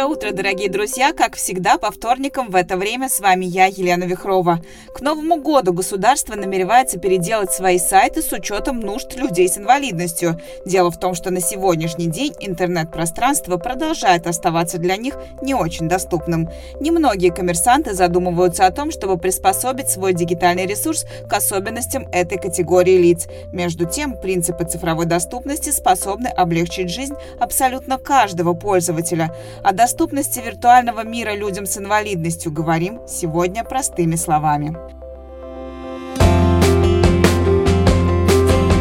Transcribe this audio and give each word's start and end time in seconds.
Доброе 0.00 0.16
утро, 0.16 0.32
дорогие 0.32 0.70
друзья! 0.70 1.12
Как 1.12 1.36
всегда, 1.36 1.76
по 1.76 1.90
вторникам 1.90 2.48
в 2.48 2.56
это 2.56 2.78
время 2.78 3.10
с 3.10 3.20
вами 3.20 3.44
я, 3.44 3.66
Елена 3.66 4.04
Вихрова. 4.04 4.60
К 4.94 5.02
Новому 5.02 5.36
году 5.36 5.74
государство 5.74 6.36
намеревается 6.36 6.98
переделать 6.98 7.52
свои 7.52 7.78
сайты 7.78 8.22
с 8.22 8.32
учетом 8.32 8.80
нужд 8.80 9.14
людей 9.14 9.46
с 9.46 9.58
инвалидностью. 9.58 10.40
Дело 10.64 10.90
в 10.90 10.98
том, 10.98 11.12
что 11.12 11.30
на 11.30 11.42
сегодняшний 11.42 12.06
день 12.06 12.32
интернет-пространство 12.40 13.58
продолжает 13.58 14.26
оставаться 14.26 14.78
для 14.78 14.96
них 14.96 15.18
не 15.42 15.54
очень 15.54 15.86
доступным. 15.86 16.48
Немногие 16.80 17.30
коммерсанты 17.30 17.92
задумываются 17.92 18.64
о 18.64 18.72
том, 18.72 18.90
чтобы 18.92 19.18
приспособить 19.18 19.90
свой 19.90 20.14
дигитальный 20.14 20.64
ресурс 20.64 21.04
к 21.28 21.32
особенностям 21.34 22.06
этой 22.10 22.38
категории 22.38 22.96
лиц. 22.96 23.26
Между 23.52 23.84
тем, 23.84 24.16
принципы 24.18 24.64
цифровой 24.64 25.04
доступности 25.04 25.68
способны 25.68 26.28
облегчить 26.28 26.88
жизнь 26.88 27.14
абсолютно 27.38 27.98
каждого 27.98 28.54
пользователя– 28.54 29.36
о 29.62 29.72
доступности 29.90 30.38
виртуального 30.38 31.02
мира 31.02 31.34
людям 31.34 31.66
с 31.66 31.76
инвалидностью 31.76 32.52
говорим 32.52 33.00
сегодня 33.08 33.64
простыми 33.64 34.14
словами. 34.14 34.76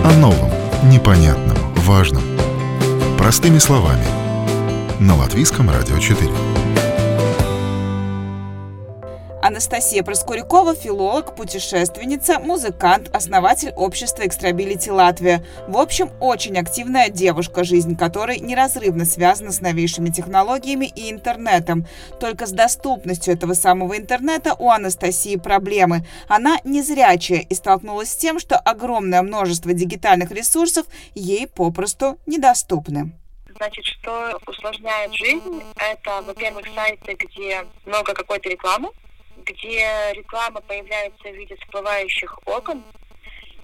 О 0.06 0.14
новом, 0.20 0.52
непонятном, 0.84 1.58
важном. 1.78 2.22
Простыми 3.18 3.58
словами. 3.58 4.06
На 5.00 5.16
Латвийском 5.16 5.72
радио 5.72 5.98
4. 5.98 6.30
Анастасия 9.50 10.04
Проскурякова– 10.04 10.76
филолог, 10.76 11.36
путешественница, 11.36 12.38
музыкант, 12.38 13.10
основатель 13.16 13.74
общества 13.76 14.28
«Экстрабилити 14.28 14.92
Латвия». 14.92 15.44
В 15.68 15.80
общем, 15.80 16.12
очень 16.20 16.56
активная 16.60 17.10
девушка, 17.10 17.64
жизнь 17.64 17.98
которой 17.98 18.38
неразрывно 18.38 19.06
связана 19.06 19.52
с 19.52 19.60
новейшими 19.60 20.12
технологиями 20.12 20.86
и 20.86 21.10
интернетом. 21.10 21.88
Только 22.20 22.46
с 22.46 22.52
доступностью 22.52 23.34
этого 23.34 23.56
самого 23.56 23.98
интернета 23.98 24.54
у 24.54 24.70
Анастасии 24.70 25.36
проблемы. 25.36 26.06
Она 26.28 26.60
незрячая 26.64 27.40
и 27.40 27.56
столкнулась 27.56 28.12
с 28.12 28.16
тем, 28.16 28.38
что 28.38 28.56
огромное 28.56 29.24
множество 29.24 29.74
дигитальных 29.74 30.30
ресурсов 30.30 30.86
ей 31.16 31.48
попросту 31.48 32.20
недоступны. 32.28 33.14
Значит, 33.56 33.84
что 33.84 34.40
усложняет 34.46 35.12
жизнь, 35.16 35.64
это, 35.76 36.22
во-первых, 36.22 36.68
сайты, 36.76 37.16
где 37.16 37.66
много 37.88 38.14
какой-то 38.14 38.48
рекламы, 38.48 38.90
где 39.46 40.14
реклама 40.14 40.62
появляется 40.62 41.30
в 41.30 41.36
виде 41.36 41.56
всплывающих 41.56 42.40
окон, 42.46 42.84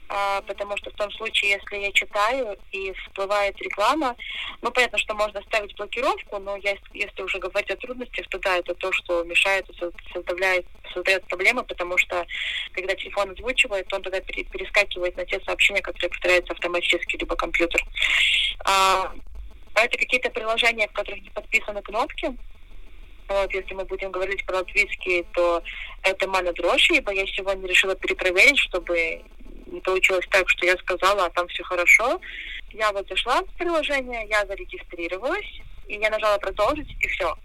а, 0.07 0.41
потому 0.41 0.77
что 0.77 0.91
в 0.91 0.93
том 0.93 1.11
случае, 1.11 1.51
если 1.51 1.77
я 1.77 1.91
читаю 1.91 2.57
и 2.71 2.93
всплывает 2.93 3.59
реклама, 3.59 4.15
ну, 4.61 4.71
понятно, 4.71 4.97
что 4.99 5.15
можно 5.15 5.41
ставить 5.41 5.75
блокировку, 5.75 6.37
но 6.37 6.55
если, 6.57 6.79
если 6.93 7.23
уже 7.23 7.39
говорить 7.39 7.71
о 7.71 7.75
трудностях, 7.75 8.27
то 8.29 8.37
да, 8.39 8.57
это 8.57 8.75
то, 8.75 8.91
что 8.91 9.23
мешает, 9.23 9.65
создает, 10.13 10.65
создает 10.93 11.25
проблемы, 11.25 11.63
потому 11.63 11.97
что 11.97 12.25
когда 12.73 12.93
телефон 12.95 13.31
озвучивает, 13.31 13.91
он 13.91 14.03
тогда 14.03 14.19
перескакивает 14.21 15.17
на 15.17 15.25
те 15.25 15.39
сообщения, 15.41 15.81
которые 15.81 16.09
повторяются 16.09 16.53
автоматически, 16.53 17.17
либо 17.17 17.35
компьютер. 17.35 17.83
А, 18.65 19.11
это 19.73 19.97
какие-то 19.97 20.29
приложения, 20.29 20.87
в 20.87 20.93
которых 20.93 21.23
не 21.23 21.29
подписаны 21.31 21.81
кнопки, 21.81 22.37
вот, 23.27 23.53
если 23.53 23.73
мы 23.73 23.85
будем 23.85 24.11
говорить 24.11 24.45
про 24.45 24.57
латвийские, 24.57 25.23
то 25.33 25.61
это 26.03 26.27
мана 26.27 26.53
дрожь, 26.53 26.89
ибо 26.91 27.11
я 27.11 27.25
сегодня 27.27 27.67
решила 27.67 27.95
перепроверить, 27.95 28.59
чтобы 28.59 29.21
не 29.65 29.81
получилось 29.81 30.25
так, 30.29 30.49
что 30.49 30.65
я 30.65 30.77
сказала, 30.77 31.25
а 31.25 31.29
там 31.29 31.47
все 31.47 31.63
хорошо. 31.63 32.19
Я 32.71 32.91
вот 32.91 33.07
зашла 33.07 33.41
в 33.41 33.57
приложение, 33.57 34.27
я 34.29 34.45
зарегистрировалась, 34.45 35.61
и 35.87 35.95
я 35.95 36.09
нажала 36.09 36.37
продолжить, 36.37 36.89
и 36.99 37.07
все. 37.07 37.35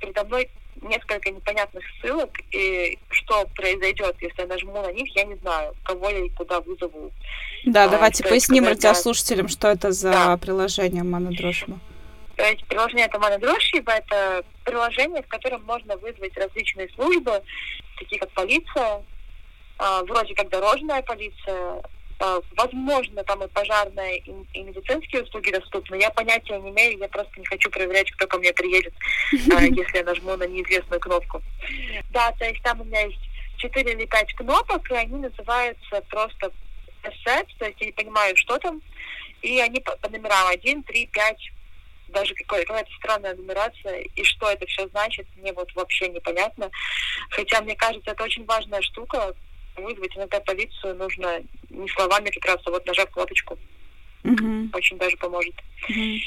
Передо 0.00 0.24
мной 0.24 0.48
несколько 0.82 1.30
непонятных 1.30 1.84
ссылок, 2.00 2.30
и 2.52 2.98
что 3.10 3.46
произойдет, 3.54 4.16
если 4.20 4.42
я 4.42 4.46
нажму 4.46 4.80
на 4.82 4.92
них, 4.92 5.14
я 5.14 5.24
не 5.24 5.36
знаю, 5.36 5.74
кого 5.84 6.08
я 6.08 6.24
и 6.24 6.30
куда 6.30 6.60
вызову. 6.60 7.12
Да, 7.64 7.84
а, 7.84 7.88
давайте 7.88 8.24
поясним 8.24 8.66
радиослушателям, 8.66 9.48
что 9.48 9.68
это 9.68 9.92
за 9.92 10.10
да. 10.10 10.36
приложение 10.36 11.02
Мана. 11.02 11.30
То 12.40 12.46
есть 12.46 12.64
приложение 12.68 13.04
это 13.04 13.18
Монодрошиба, 13.18 13.92
это 13.92 14.42
приложение, 14.64 15.22
в 15.22 15.28
котором 15.28 15.62
можно 15.64 15.94
вызвать 15.98 16.34
различные 16.38 16.88
службы, 16.94 17.42
такие 17.98 18.18
как 18.18 18.30
полиция, 18.30 19.04
а, 19.76 20.02
вроде 20.04 20.34
как 20.34 20.48
дорожная 20.48 21.02
полиция, 21.02 21.82
а, 22.18 22.40
возможно, 22.56 23.22
там 23.24 23.44
и 23.44 23.48
пожарная, 23.48 24.14
и, 24.14 24.32
и 24.54 24.62
медицинские 24.62 25.24
услуги 25.24 25.50
доступны. 25.50 25.96
Я 25.96 26.08
понятия 26.08 26.58
не 26.60 26.70
имею, 26.70 26.98
я 26.98 27.08
просто 27.08 27.38
не 27.38 27.44
хочу 27.44 27.68
проверять, 27.68 28.10
кто 28.12 28.26
ко 28.26 28.38
мне 28.38 28.54
приедет, 28.54 28.94
а, 29.54 29.62
если 29.62 29.98
я 29.98 30.04
нажму 30.04 30.34
на 30.38 30.44
неизвестную 30.44 30.98
кнопку. 30.98 31.42
Да, 32.08 32.32
то 32.38 32.46
есть 32.46 32.62
там 32.62 32.80
у 32.80 32.84
меня 32.84 33.02
есть 33.02 33.20
4 33.58 33.92
или 33.92 34.06
5 34.06 34.34
кнопок, 34.36 34.90
и 34.90 34.94
они 34.94 35.18
называются 35.18 36.00
просто 36.08 36.50
assets, 37.02 37.50
то 37.58 37.66
есть 37.66 37.78
я 37.80 37.86
не 37.88 37.92
понимаю, 37.92 38.34
что 38.38 38.56
там, 38.56 38.80
и 39.42 39.60
они 39.60 39.80
по, 39.80 39.94
по 39.98 40.08
номерам 40.08 40.46
1, 40.48 40.84
3, 40.84 41.06
5, 41.06 41.36
даже 42.10 42.34
какая-то 42.34 42.86
странная 42.98 43.34
нумерация, 43.34 44.00
и 44.00 44.24
что 44.24 44.50
это 44.50 44.66
все 44.66 44.88
значит, 44.88 45.26
мне 45.36 45.52
вот 45.52 45.72
вообще 45.74 46.08
непонятно. 46.08 46.70
Хотя, 47.30 47.60
мне 47.60 47.76
кажется, 47.76 48.10
это 48.10 48.24
очень 48.24 48.44
важная 48.44 48.82
штука. 48.82 49.34
Вызвать 49.76 50.16
иногда 50.16 50.40
полицию 50.40 50.96
нужно 50.96 51.42
не 51.70 51.88
словами 51.88 52.30
как 52.30 52.44
раз, 52.44 52.60
а 52.66 52.70
вот 52.70 52.86
нажав 52.86 53.10
кнопочку. 53.10 53.58
Mm-hmm. 54.24 54.70
Очень 54.74 54.98
даже 54.98 55.16
поможет. 55.16 55.54
Mm-hmm. 55.88 56.18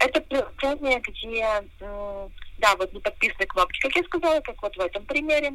Это 0.00 0.20
приложение, 0.22 1.00
где, 1.00 1.46
да, 2.58 2.76
вот 2.76 2.92
не 2.92 3.00
подписаны 3.00 3.46
кнопки, 3.46 3.80
как 3.80 3.96
я 3.96 4.02
сказала, 4.04 4.40
как 4.40 4.62
вот 4.62 4.76
в 4.76 4.80
этом 4.80 5.04
примере. 5.04 5.52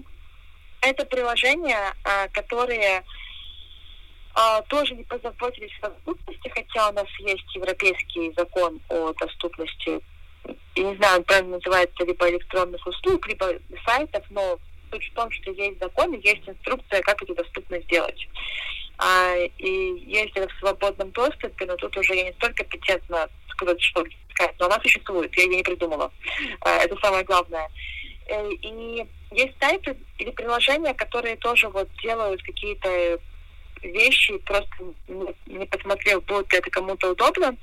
Это 0.81 1.05
приложение, 1.05 1.93
а, 2.03 2.27
которые 2.29 3.03
а, 4.39 4.61
тоже 4.69 4.95
не 4.95 5.03
позаботились 5.03 5.77
о 5.81 5.89
доступности, 5.89 6.47
хотя 6.47 6.89
у 6.89 6.93
нас 6.93 7.07
есть 7.19 7.55
европейский 7.55 8.31
закон 8.37 8.79
о 8.87 9.11
доступности, 9.13 9.99
я 10.75 10.83
не 10.83 10.95
знаю, 10.95 11.17
он 11.17 11.23
правильно 11.25 11.57
называется, 11.57 12.05
либо 12.05 12.29
электронных 12.29 12.87
услуг, 12.87 13.27
либо 13.27 13.51
сайтов, 13.85 14.23
но 14.29 14.57
суть 14.91 15.11
в 15.11 15.13
том, 15.13 15.29
что 15.29 15.51
есть 15.51 15.79
закон 15.81 16.13
есть 16.13 16.47
инструкция, 16.47 17.01
как 17.01 17.21
это 17.21 17.35
доступно 17.35 17.81
сделать. 17.81 18.29
А, 18.97 19.35
и 19.57 20.03
есть 20.07 20.31
это 20.35 20.47
в 20.47 20.59
свободном 20.59 21.11
доступе, 21.11 21.65
но 21.65 21.75
тут 21.75 21.97
уже 21.97 22.15
я 22.15 22.23
не 22.23 22.33
столько 22.33 22.63
компетентна 22.63 23.27
сказать, 23.49 23.81
что 23.81 24.05
сказать, 24.33 24.55
но 24.57 24.67
она 24.67 24.79
существует, 24.81 25.35
я 25.35 25.43
ее 25.43 25.57
не 25.57 25.63
придумала. 25.63 26.13
А, 26.61 26.77
это 26.77 26.95
самое 27.01 27.25
главное. 27.25 27.69
Э, 28.27 28.49
и 28.49 29.05
есть 29.31 29.53
сайты 29.59 29.97
или 30.17 30.31
приложения, 30.31 30.93
которые 30.93 31.35
тоже 31.35 31.67
вот 31.67 31.89
делают 32.01 32.41
какие-то 32.43 33.19
вещи, 33.81 34.37
просто 34.39 34.69
не 35.45 35.65
посмотрел, 35.65 36.21
будет 36.21 36.51
ли 36.51 36.59
это 36.59 36.69
кому-то 36.69 37.11
удобно. 37.11 37.55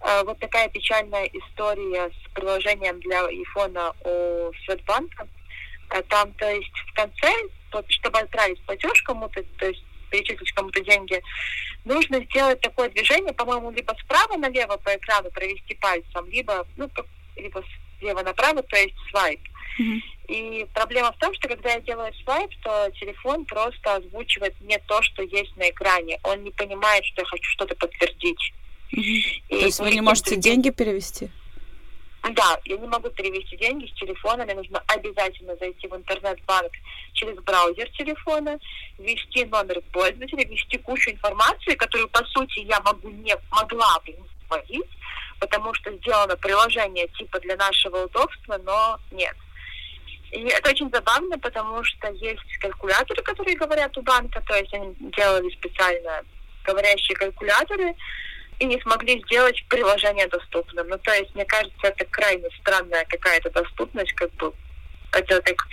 А, 0.00 0.22
вот 0.24 0.38
такая 0.38 0.68
печальная 0.68 1.26
история 1.26 2.10
с 2.10 2.32
приложением 2.32 3.00
для 3.00 3.26
айфона 3.26 3.92
у 4.04 4.52
Светбанка. 4.64 5.26
А, 5.90 6.02
там, 6.02 6.32
то 6.34 6.48
есть, 6.50 6.72
в 6.86 6.94
конце, 6.94 7.32
чтобы 7.88 8.18
отправить 8.18 8.62
платеж 8.62 9.02
кому-то, 9.02 9.42
то 9.58 9.66
есть 9.66 9.82
перечислить 10.10 10.52
кому-то 10.52 10.80
деньги, 10.80 11.22
нужно 11.84 12.22
сделать 12.24 12.60
такое 12.60 12.88
движение, 12.90 13.32
по-моему, 13.32 13.70
либо 13.70 13.94
справа 14.02 14.36
налево 14.36 14.76
по 14.76 14.94
экрану 14.96 15.30
провести 15.30 15.74
пальцем, 15.74 16.28
либо, 16.30 16.66
ну, 16.76 16.90
либо 17.36 17.62
слева 17.98 18.22
направо, 18.22 18.62
то 18.62 18.76
есть 18.76 18.94
свайп. 19.10 19.40
Mm-hmm. 19.80 20.00
И 20.28 20.66
проблема 20.74 21.12
в 21.12 21.18
том, 21.18 21.34
что 21.34 21.48
когда 21.48 21.72
я 21.72 21.80
делаю 21.80 22.12
свайп, 22.22 22.50
то 22.62 22.90
телефон 23.00 23.46
просто 23.46 23.96
озвучивает 23.96 24.54
мне 24.60 24.78
то, 24.86 25.00
что 25.02 25.22
есть 25.22 25.56
на 25.56 25.70
экране. 25.70 26.20
Он 26.22 26.44
не 26.44 26.50
понимает, 26.50 27.04
что 27.06 27.22
я 27.22 27.26
хочу 27.26 27.50
что-то 27.50 27.74
подтвердить. 27.74 28.52
Угу. 28.92 29.02
И 29.02 29.42
то 29.48 29.56
есть 29.56 29.80
вы 29.80 29.90
не 29.90 30.00
можете 30.00 30.36
деньги 30.36 30.70
перевести? 30.70 31.30
Да, 32.22 32.58
я 32.64 32.76
не 32.76 32.86
могу 32.86 33.08
перевести 33.10 33.56
деньги 33.56 33.86
с 33.86 33.94
телефона, 33.94 34.44
мне 34.44 34.54
нужно 34.54 34.82
обязательно 34.88 35.56
зайти 35.56 35.86
в 35.86 35.94
интернет-банк 35.94 36.72
через 37.14 37.36
браузер 37.38 37.88
телефона, 37.90 38.58
ввести 38.98 39.44
номер 39.46 39.80
пользователя, 39.92 40.44
ввести 40.44 40.78
кучу 40.78 41.10
информации, 41.10 41.74
которую, 41.74 42.08
по 42.08 42.22
сути, 42.26 42.60
я 42.60 42.80
могу 42.80 43.08
не 43.08 43.34
могла 43.50 44.00
бы 44.00 44.14
вводить, 44.50 44.90
потому 45.38 45.72
что 45.74 45.92
сделано 45.96 46.36
приложение 46.36 47.08
типа 47.08 47.38
для 47.40 47.56
нашего 47.56 48.04
удобства, 48.04 48.60
но 48.64 48.98
нет. 49.12 49.36
И 50.30 50.42
это 50.44 50.70
очень 50.70 50.90
забавно, 50.90 51.38
потому 51.38 51.82
что 51.84 52.08
есть 52.12 52.58
калькуляторы, 52.60 53.22
которые 53.22 53.56
говорят 53.56 53.96
у 53.96 54.02
банка, 54.02 54.42
то 54.46 54.54
есть 54.56 54.72
они 54.74 54.94
делали 55.16 55.50
специально 55.50 56.22
говорящие 56.64 57.16
калькуляторы, 57.16 57.94
и 58.58 58.64
не 58.66 58.80
смогли 58.80 59.22
сделать 59.22 59.64
приложение 59.68 60.26
доступным. 60.26 60.88
Ну, 60.88 60.98
то 60.98 61.12
есть, 61.12 61.34
мне 61.34 61.44
кажется, 61.44 61.86
это 61.86 62.04
крайне 62.06 62.48
странная 62.60 63.04
какая-то 63.04 63.50
доступность, 63.50 64.12
как 64.12 64.32
бы 64.34 64.52
это 65.12 65.40
как 65.40 65.66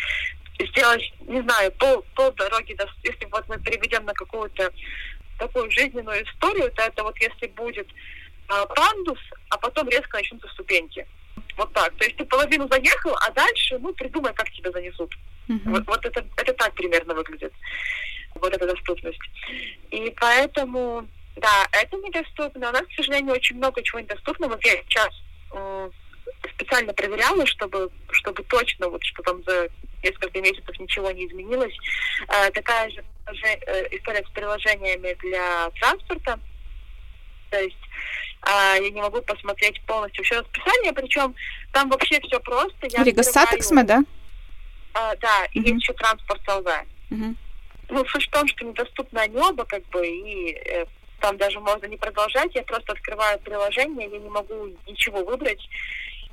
сделать, 0.60 1.13
не 1.28 1.42
знаю, 1.42 1.72
пол, 1.74 2.06
пол 2.16 2.31
дороги, 2.34 2.78
если 3.04 3.25
вот 3.25 3.48
мы 3.50 3.60
переведем 3.60 4.06
на 4.06 4.13
какую-то 4.13 4.72
такую 5.38 5.69
жизненную 5.72 6.24
историю, 6.24 6.72
то 6.72 6.84
это 6.84 7.04
вот 7.04 7.18
если 7.19 7.48
будет 7.48 7.88
а, 8.48 8.66
пандус, 8.68 9.19
а 9.50 9.58
потом 9.58 9.90
резко 9.90 10.18
начнутся 10.18 10.48
ступеньки. 10.50 11.06
Вот 11.57 11.72
так. 11.74 11.96
То 11.96 12.06
есть 12.06 12.18
ты 12.18 12.25
половину 12.25 12.68
заехал, 12.69 13.16
а 13.22 13.31
дальше, 13.31 13.78
ну, 13.80 13.94
придумай, 13.94 14.34
как 14.34 14.50
тебя 14.52 14.72
занесут. 14.72 15.13
Uh-huh. 15.48 15.60
Вот, 15.66 15.88
вот 15.88 16.06
это, 16.06 16.25
это 16.38 16.54
так 16.54 16.74
примерно 16.74 17.13
выглядит. 17.13 17.54
Вот 18.36 18.54
эта 18.54 18.68
доступность. 18.68 19.19
И 19.92 20.13
поэтому, 20.19 21.07
да, 21.38 21.68
это 21.72 21.96
недоступно. 21.98 22.69
У 22.69 22.74
нас, 22.74 22.81
к 22.81 22.96
сожалению, 22.96 23.34
очень 23.34 23.56
много 23.56 23.81
чего 23.81 24.00
недоступно. 24.00 24.48
Вот 24.48 24.63
я 24.66 24.72
сейчас 24.72 25.10
э, 25.54 25.90
специально 26.54 26.94
проверяла, 26.94 27.46
чтобы, 27.46 27.90
чтобы 28.12 28.44
точно, 28.44 28.90
вот, 28.90 29.04
что 29.04 29.24
там 29.24 29.42
за 29.44 29.69
несколько 30.04 30.42
месяцев 30.42 30.78
ничего 30.80 31.12
не 31.12 31.28
изменилось. 31.28 31.75
Э, 32.28 32.51
такая 32.51 32.90
же 32.90 33.04
э, 33.28 33.96
история 33.96 34.25
с 34.25 34.30
приложениями 34.31 35.16
для 35.22 35.69
транспорта. 35.80 36.40
То 37.50 37.62
есть 37.62 37.78
а, 38.42 38.76
я 38.76 38.90
не 38.90 39.02
могу 39.02 39.22
посмотреть 39.22 39.82
полностью 39.86 40.24
все 40.24 40.40
расписание, 40.40 40.94
причем 40.94 41.36
там 41.72 41.90
вообще 41.90 42.20
все 42.22 42.40
просто. 42.40 42.88
Я 42.88 43.04
Rīgas 43.04 43.24
Satiksme, 43.24 43.83
да? 43.84 44.04
А, 44.94 45.16
да, 45.18 45.46
и 45.54 45.60
есть 45.60 45.82
еще 45.82 45.94
транспорт 45.94 46.42
ЛВ. 46.48 46.68
Угу. 47.12 47.36
Ну, 47.90 48.06
суть 48.06 48.28
в 48.28 48.32
том, 48.32 48.48
что 48.48 48.66
недоступны 48.66 49.20
они 49.20 49.38
оба, 49.38 49.66
как 49.66 49.84
бы, 49.90 50.08
и 50.08 50.54
э, 50.54 50.86
там 51.20 51.38
даже 51.38 51.60
можно 51.60 51.86
не 51.86 51.98
продолжать, 51.98 52.54
я 52.56 52.64
просто 52.64 52.94
открываю 52.94 53.40
приложение, 53.40 54.10
я 54.10 54.20
не 54.20 54.30
могу 54.30 54.70
ничего 54.88 55.24
выбрать, 55.24 55.62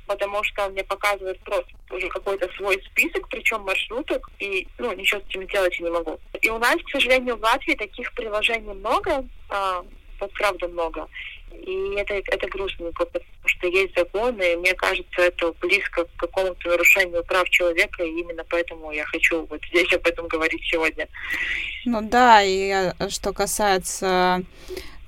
потому 0.07 0.43
что 0.43 0.65
он 0.65 0.73
мне 0.73 0.83
показывает 0.83 1.39
просто 1.41 1.71
уже 1.89 2.07
какой-то 2.09 2.49
свой 2.55 2.81
список, 2.91 3.27
причем 3.29 3.61
маршруток, 3.61 4.29
и 4.39 4.67
ну, 4.77 4.93
ничего 4.93 5.21
с 5.21 5.25
этим 5.25 5.47
делать 5.47 5.77
я 5.79 5.85
не 5.85 5.91
могу. 5.91 6.19
И 6.41 6.49
у 6.49 6.57
нас, 6.57 6.75
к 6.75 6.89
сожалению, 6.89 7.37
в 7.37 7.41
Латвии 7.41 7.75
таких 7.75 8.13
приложений 8.13 8.73
много, 8.73 9.25
а, 9.49 9.83
вот 10.19 10.31
правда 10.33 10.67
много. 10.67 11.07
И 11.61 11.95
это, 11.95 12.15
это 12.15 12.47
грустненько, 12.47 13.05
потому 13.05 13.25
что 13.45 13.67
есть 13.67 13.95
законы, 13.95 14.53
и 14.53 14.55
мне 14.57 14.73
кажется, 14.73 15.21
это 15.21 15.53
близко 15.61 16.03
к 16.03 16.09
какому-то 16.17 16.69
нарушению 16.69 17.23
прав 17.23 17.49
человека, 17.49 18.03
и 18.03 18.09
именно 18.09 18.43
поэтому 18.49 18.91
я 18.91 19.05
хочу 19.05 19.45
вот 19.45 19.61
здесь 19.69 19.91
об 19.93 20.05
этом 20.05 20.27
говорить 20.27 20.61
сегодня. 20.69 21.07
Ну 21.85 22.01
да, 22.01 22.43
и 22.43 22.93
э, 22.99 23.09
что 23.09 23.31
касается 23.33 24.43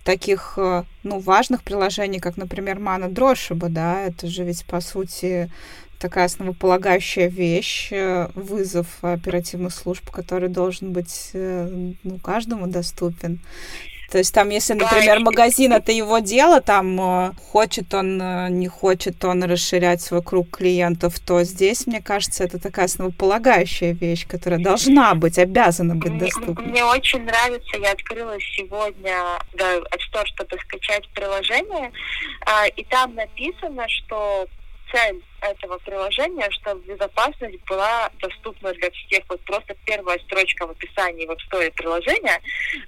таких, 0.04 0.54
э, 0.58 0.84
ну, 1.04 1.20
важных 1.20 1.64
приложений, 1.64 2.20
как, 2.20 2.38
например, 2.38 2.80
Мана 2.80 3.10
Дрошиба, 3.10 3.70
да, 3.70 4.04
это 4.04 4.28
же 4.28 4.44
ведь, 4.44 4.66
по 4.66 4.80
сути, 4.80 5.52
такая 6.00 6.26
основополагающая 6.26 7.28
вещь, 7.28 7.90
э, 7.92 8.30
вызов 8.36 8.88
оперативных 9.02 9.74
служб, 9.74 10.10
который 10.10 10.50
должен 10.50 10.94
быть 10.94 11.32
ну, 11.34 12.20
каждому 12.24 12.68
доступен. 12.68 13.42
То 14.12 14.18
есть 14.18 14.34
там, 14.34 14.50
если, 14.50 14.74
например, 14.74 15.20
магазин 15.20 15.74
это 15.74 15.92
его 15.92 16.20
дело, 16.20 16.62
там 16.62 17.00
э, 17.00 17.34
хочет 17.52 17.94
он, 17.94 18.22
э, 18.22 18.50
не 18.50 18.68
хочет 18.68 19.24
он 19.26 19.44
расширять 19.44 20.02
свой 20.02 20.22
круг 20.22 20.50
клиентов, 20.50 21.20
то 21.20 21.44
здесь, 21.44 21.88
мне 21.88 22.02
кажется, 22.02 22.44
это 22.44 22.60
такая 22.60 22.86
основополагающая 22.86 23.94
вещь, 23.94 24.28
которая 24.28 24.60
должна 24.60 25.16
быть, 25.16 25.40
обязана 25.40 25.96
быть 25.96 26.18
доступна. 26.18 26.62
Мне, 26.62 26.72
мне 26.72 26.86
очень 26.86 27.24
нравится, 27.24 27.78
я 27.78 27.92
открыла 27.92 28.38
сегодня 28.56 29.16
да, 29.54 29.78
App 29.78 30.00
Store, 30.12 30.26
чтобы 30.26 30.58
скачать 30.62 31.08
приложение, 31.10 31.92
а, 32.46 32.68
и 32.68 32.84
там 32.86 33.16
написано, 33.16 33.88
что 33.90 34.48
цель 34.92 35.24
этого 35.42 35.78
приложения, 35.80 36.50
чтобы 36.52 36.82
безопасность 36.86 37.60
была 37.68 38.10
доступна 38.20 38.74
для 38.74 38.90
всех. 38.92 39.24
Вот 39.30 39.42
просто 39.42 39.76
первая 39.86 40.20
строчка 40.20 40.68
в 40.68 40.72
описании 40.72 41.26
вот 41.26 41.40
стоит 41.42 41.74
приложения 41.76 42.42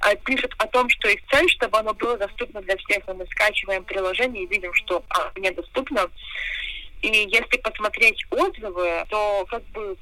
э, 0.05 0.15
пишет 0.25 0.53
о 0.57 0.67
том, 0.67 0.89
что 0.89 1.09
их 1.09 1.19
цель, 1.31 1.49
чтобы 1.49 1.77
оно 1.77 1.93
было 1.93 2.17
доступно 2.17 2.61
для 2.61 2.77
всех. 2.77 3.07
И 3.07 3.13
мы 3.13 3.25
скачиваем 3.27 3.83
приложение 3.83 4.43
и 4.43 4.47
видим, 4.47 4.73
что 4.73 5.03
а, 5.09 5.31
недоступно. 5.37 6.09
И 7.01 7.07
если 7.07 7.57
посмотреть 7.57 8.25
отзывы, 8.31 9.05
то 9.09 9.45
как 9.49 9.63
бы 9.67 9.95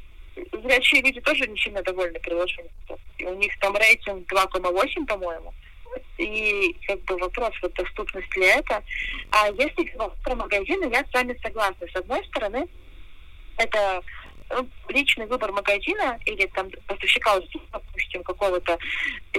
зрячие 0.64 1.02
люди 1.02 1.22
тоже 1.22 1.48
не 1.48 1.58
сильно 1.58 1.82
довольны 1.84 2.20
приложением. 2.20 2.72
У 3.20 3.34
них 3.36 3.52
там 3.60 3.76
рейтинг 3.76 4.32
2,8, 4.32 5.06
по-моему 5.06 5.54
и 6.18 6.76
как 6.88 7.02
бы 7.04 7.18
вопрос, 7.18 7.52
вот 7.62 7.74
доступность 7.74 8.36
ли 8.38 8.46
это. 8.46 8.84
А 9.32 9.48
если 9.50 9.96
про 10.24 10.36
магазины, 10.36 10.90
я 10.92 11.04
с 11.04 11.14
вами 11.14 11.38
согласна. 11.42 11.88
С 11.88 11.96
одной 11.96 12.24
стороны, 12.26 12.68
это 13.58 14.02
личный 14.90 15.26
выбор 15.26 15.52
магазина 15.52 16.20
или 16.26 16.46
там 16.48 16.70
поставщика, 16.88 17.40
допустим, 17.72 18.24
какого-то, 18.24 18.78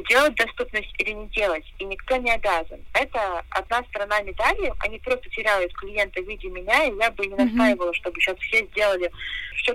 делать 0.08 0.34
доступность 0.34 0.92
или 0.98 1.12
не 1.12 1.26
делать, 1.28 1.64
и 1.78 1.84
никто 1.84 2.16
не 2.16 2.30
обязан. 2.30 2.80
Это 2.92 3.44
одна 3.50 3.82
сторона 3.84 4.20
медали, 4.20 4.72
они 4.80 4.98
просто 4.98 5.28
теряют 5.30 5.72
клиента 5.74 6.20
в 6.20 6.28
виде 6.28 6.48
меня, 6.48 6.84
и 6.84 6.96
я 6.96 7.10
бы 7.10 7.26
не 7.26 7.34
настаивала, 7.34 7.94
чтобы 7.94 8.20
сейчас 8.20 8.36
все 8.38 8.64
сделали 8.66 9.10
все 9.56 9.74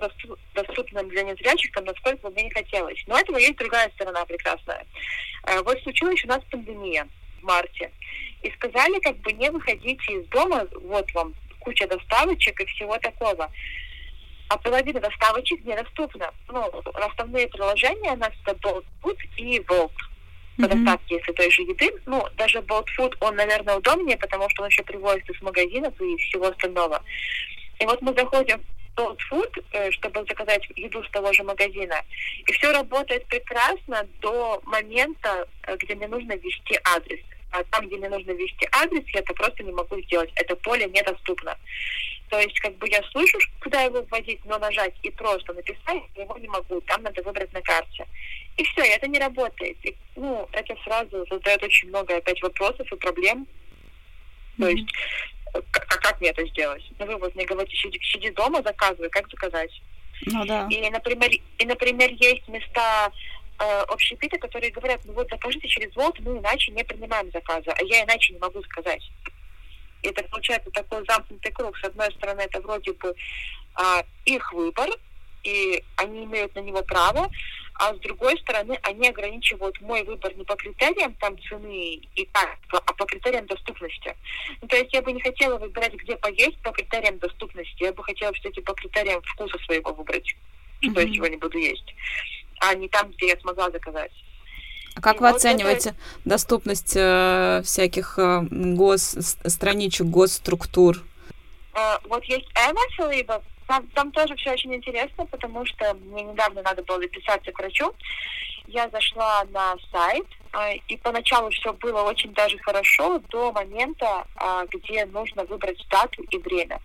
доступным 0.53 1.09
для 1.09 1.23
незрячих, 1.23 1.71
там, 1.71 1.85
насколько 1.85 2.27
бы 2.27 2.33
мне 2.33 2.43
не 2.43 2.51
хотелось. 2.51 3.01
Но 3.07 3.17
этого 3.17 3.37
есть 3.37 3.57
другая 3.57 3.89
сторона 3.95 4.25
прекрасная. 4.25 4.85
Э, 5.47 5.61
вот 5.63 5.81
случилась 5.81 6.23
у 6.23 6.27
нас 6.27 6.41
пандемия 6.49 7.07
в 7.41 7.43
марте, 7.43 7.91
и 8.43 8.51
сказали, 8.51 8.99
как 8.99 9.17
бы 9.17 9.33
не 9.33 9.49
выходите 9.49 10.13
из 10.13 10.27
дома, 10.27 10.67
вот 10.81 11.11
вам 11.13 11.33
куча 11.59 11.87
доставочек 11.87 12.59
и 12.59 12.65
всего 12.65 12.97
такого 12.97 13.51
а 14.51 14.57
половина 14.57 14.99
доставочек 14.99 15.63
недоступна. 15.63 16.29
Ну, 16.49 16.69
основные 16.93 17.47
приложения 17.47 18.11
у 18.11 18.17
нас 18.17 18.31
это 18.45 18.57
Bolt 18.59 18.83
Food 19.01 19.17
и 19.37 19.59
Bolt 19.59 19.91
по 20.57 20.63
mm-hmm. 20.63 20.67
доставке, 20.67 21.15
если 21.15 21.31
той 21.31 21.49
же 21.49 21.61
еды. 21.61 21.89
Ну, 22.05 22.27
даже 22.35 22.59
Bolt 22.59 22.87
Food, 22.97 23.15
он, 23.21 23.35
наверное, 23.37 23.77
удобнее, 23.77 24.17
потому 24.17 24.49
что 24.49 24.63
он 24.63 24.69
еще 24.69 24.83
привозит 24.83 25.29
из 25.29 25.41
магазинов 25.41 25.93
и 26.01 26.17
всего 26.17 26.47
остального. 26.47 27.01
И 27.79 27.85
вот 27.85 28.01
мы 28.01 28.13
заходим 28.13 28.59
в 28.59 28.99
Bolt 28.99 29.19
Food, 29.31 29.63
э, 29.71 29.89
чтобы 29.91 30.25
заказать 30.27 30.67
еду 30.75 31.01
с 31.01 31.09
того 31.11 31.31
же 31.31 31.43
магазина, 31.43 32.01
и 32.45 32.51
все 32.51 32.73
работает 32.73 33.25
прекрасно 33.27 34.05
до 34.19 34.61
момента, 34.65 35.47
э, 35.63 35.77
где 35.77 35.95
мне 35.95 36.09
нужно 36.09 36.33
ввести 36.35 36.77
адрес. 36.83 37.21
А 37.51 37.63
там, 37.65 37.87
где 37.87 37.97
мне 37.97 38.09
нужно 38.09 38.31
ввести 38.31 38.67
адрес, 38.71 39.03
я 39.13 39.19
это 39.19 39.33
просто 39.33 39.63
не 39.63 39.71
могу 39.71 40.01
сделать. 40.01 40.31
Это 40.35 40.55
поле 40.55 40.85
недоступно. 40.85 41.57
То 42.29 42.39
есть, 42.39 42.57
как 42.61 42.77
бы 42.77 42.87
я 42.87 43.03
слышу, 43.11 43.37
куда 43.61 43.81
его 43.81 44.01
вводить, 44.03 44.39
но 44.45 44.57
нажать 44.57 44.95
и 45.03 45.09
просто 45.09 45.53
написать 45.53 46.03
я 46.15 46.23
его 46.23 46.37
не 46.37 46.47
могу. 46.47 46.79
Там 46.81 47.03
надо 47.03 47.21
выбрать 47.23 47.51
на 47.51 47.61
карте. 47.61 48.07
И 48.55 48.63
все, 48.63 48.83
это 48.83 49.07
не 49.07 49.19
работает. 49.19 49.77
И, 49.83 49.95
ну, 50.15 50.47
это 50.53 50.75
сразу 50.83 51.25
создает 51.27 51.61
очень 51.61 51.89
много 51.89 52.15
опять 52.15 52.41
вопросов 52.41 52.89
и 52.91 52.95
проблем. 52.95 53.45
Mm-hmm. 54.57 54.63
То 54.63 54.69
есть, 54.69 54.89
как, 55.71 55.87
как 55.87 56.21
мне 56.21 56.29
это 56.29 56.45
сделать? 56.47 56.83
Ну, 56.99 57.05
вы 57.05 57.17
вот 57.17 57.35
мне 57.35 57.45
говорите, 57.45 57.75
сиди, 57.75 57.99
сиди 58.01 58.29
дома, 58.31 58.61
заказывай, 58.63 59.09
как 59.09 59.29
заказать? 59.29 59.71
Ну 60.27 60.45
да. 60.45 60.67
И, 60.69 60.89
например, 60.89 61.29
и, 61.31 61.65
например, 61.65 62.11
есть 62.11 62.47
места 62.47 63.11
э, 63.61 63.81
общепита, 63.87 64.37
которые 64.37 64.71
говорят, 64.71 65.01
ну 65.05 65.13
вот 65.13 65.29
закажите 65.29 65.67
через 65.67 65.95
Волт, 65.95 66.19
мы 66.19 66.37
иначе 66.37 66.71
не 66.71 66.83
принимаем 66.83 67.31
заказы, 67.31 67.69
а 67.69 67.83
я 67.83 68.03
иначе 68.03 68.33
не 68.33 68.39
могу 68.39 68.61
сказать. 68.63 69.03
И 70.01 70.07
это 70.07 70.23
получается 70.23 70.71
такой 70.71 71.05
замкнутый 71.07 71.51
круг. 71.51 71.77
С 71.77 71.83
одной 71.83 72.11
стороны, 72.13 72.41
это 72.41 72.59
вроде 72.61 72.93
бы 72.93 73.13
а, 73.75 74.03
их 74.25 74.51
выбор, 74.51 74.89
и 75.43 75.83
они 75.95 76.25
имеют 76.25 76.55
на 76.55 76.59
него 76.59 76.83
право, 76.83 77.29
а 77.75 77.93
с 77.95 77.99
другой 77.99 78.37
стороны, 78.39 78.77
они 78.83 79.09
ограничивают 79.09 79.79
мой 79.81 80.03
выбор 80.03 80.35
не 80.35 80.43
по 80.43 80.55
критериям 80.55 81.13
там 81.15 81.35
цены 81.41 82.01
и 82.15 82.25
качества, 82.31 82.81
а 82.85 82.93
по 82.93 83.05
критериям 83.05 83.47
доступности. 83.47 84.15
Ну, 84.61 84.67
то 84.67 84.77
есть 84.77 84.93
я 84.93 85.01
бы 85.01 85.11
не 85.11 85.21
хотела 85.21 85.57
выбирать, 85.57 85.93
где 85.93 86.15
поесть 86.17 86.61
по 86.61 86.71
критериям 86.71 87.17
доступности, 87.17 87.83
я 87.83 87.93
бы 87.93 88.03
хотела 88.03 88.33
все-таки 88.33 88.61
по 88.61 88.73
критериям 88.73 89.21
вкуса 89.23 89.57
своего 89.65 89.93
выбрать, 89.93 90.27
что 90.27 90.91
mm-hmm. 90.91 91.07
я 91.07 91.13
сегодня 91.13 91.37
буду 91.39 91.57
есть, 91.57 91.95
а 92.61 92.73
не 92.75 92.87
там, 92.87 93.11
где 93.11 93.27
я 93.29 93.39
смогла 93.39 93.69
заказать. 93.71 94.11
А 94.95 95.01
как 95.01 95.17
и 95.17 95.19
вы 95.19 95.27
вот 95.27 95.37
оцениваете 95.37 95.89
это... 95.89 95.97
доступность 96.25 96.93
э, 96.95 97.61
всяких 97.63 98.19
э, 98.19 98.41
гос 98.51 99.15
страничек 99.45 100.07
госструктур? 100.07 101.03
Э, 101.73 101.97
вот 102.05 102.23
есть 102.25 102.47
Эва 102.55 103.11
либо 103.11 103.41
там, 103.71 103.87
там 103.95 104.11
тоже 104.11 104.35
все 104.35 104.51
очень 104.51 104.75
интересно, 104.75 105.25
потому 105.27 105.65
что 105.65 105.93
мне 105.93 106.23
недавно 106.23 106.61
надо 106.61 106.83
было 106.83 106.99
записаться 106.99 107.53
к 107.53 107.57
врачу. 107.57 107.93
Я 108.67 108.89
зашла 108.89 109.45
на 109.51 109.75
сайт, 109.91 110.25
э, 110.53 110.75
и 110.89 110.97
поначалу 110.97 111.49
все 111.51 111.71
было 111.73 112.01
очень 112.01 112.33
даже 112.33 112.57
хорошо 112.59 113.19
до 113.29 113.53
момента, 113.53 114.25
э, 114.35 114.65
где 114.73 115.05
нужно 115.05 115.45
выбрать 115.45 115.81
дату 115.89 116.21
и 116.23 116.37
время. 116.37 116.81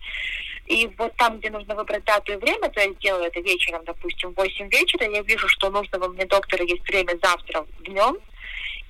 И 0.67 0.87
вот 0.97 1.15
там, 1.15 1.39
где 1.39 1.49
нужно 1.49 1.75
выбрать 1.75 2.03
дату 2.03 2.33
и 2.33 2.35
время, 2.35 2.69
то 2.69 2.81
я 2.81 2.91
сделаю 2.93 3.25
это 3.25 3.39
вечером, 3.39 3.85
допустим, 3.85 4.33
в 4.33 4.37
8 4.37 4.69
вечера, 4.69 5.09
я 5.09 5.21
вижу, 5.21 5.47
что 5.47 5.69
нужного 5.69 6.09
мне 6.09 6.25
доктора 6.25 6.63
есть 6.65 6.87
время 6.87 7.17
завтра 7.23 7.65
днем, 7.79 8.17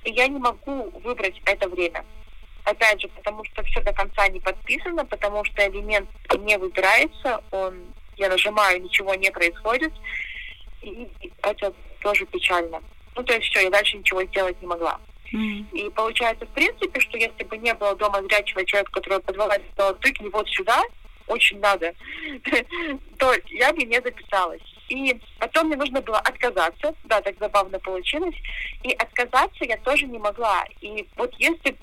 и 0.04 0.10
я 0.10 0.26
не 0.26 0.38
могу 0.38 0.90
выбрать 1.04 1.40
это 1.44 1.68
время. 1.68 2.04
опять 2.64 3.00
же, 3.00 3.08
потому 3.08 3.44
что 3.44 3.62
все 3.62 3.80
до 3.80 3.92
конца 3.92 4.28
не 4.28 4.40
подписано, 4.40 5.04
потому 5.06 5.44
что 5.44 5.66
элемент 5.66 6.10
не 6.38 6.58
выбирается, 6.58 7.42
он, 7.52 7.94
я 8.16 8.28
нажимаю, 8.28 8.82
ничего 8.82 9.14
не 9.14 9.30
происходит, 9.30 9.92
и 10.82 11.08
это 11.42 11.72
тоже 12.00 12.26
печально. 12.26 12.82
Ну, 13.14 13.22
то 13.22 13.32
есть 13.34 13.48
все, 13.48 13.60
я 13.60 13.70
дальше 13.70 13.96
ничего 13.96 14.24
сделать 14.24 14.60
не 14.60 14.66
могла. 14.66 15.00
Mm. 15.32 15.64
И 15.72 15.90
получается, 15.90 16.44
в 16.44 16.50
принципе, 16.50 17.00
что 17.00 17.16
если 17.16 17.44
бы 17.44 17.56
не 17.58 17.72
было 17.74 17.94
дома 17.94 18.22
зрячего 18.22 18.64
человека, 18.64 18.92
который 18.92 19.20
позволяет, 19.20 19.62
что 19.74 19.92
тыкни 19.94 20.28
вот 20.28 20.48
сюда, 20.48 20.82
очень 21.28 21.60
надо, 21.60 21.94
то 23.18 23.34
я 23.46 23.72
бы 23.72 23.82
не 23.84 24.00
записалась. 24.00 24.62
И 24.88 25.20
потом 25.38 25.66
мне 25.66 25.76
нужно 25.76 26.00
было 26.00 26.18
отказаться, 26.18 26.94
да, 27.04 27.20
так 27.20 27.36
забавно 27.38 27.78
получилось, 27.78 28.36
и 28.82 28.92
отказаться 28.92 29.64
я 29.64 29.76
тоже 29.78 30.06
не 30.06 30.18
могла. 30.18 30.64
И 30.80 31.06
вот 31.16 31.32
если 31.38 31.76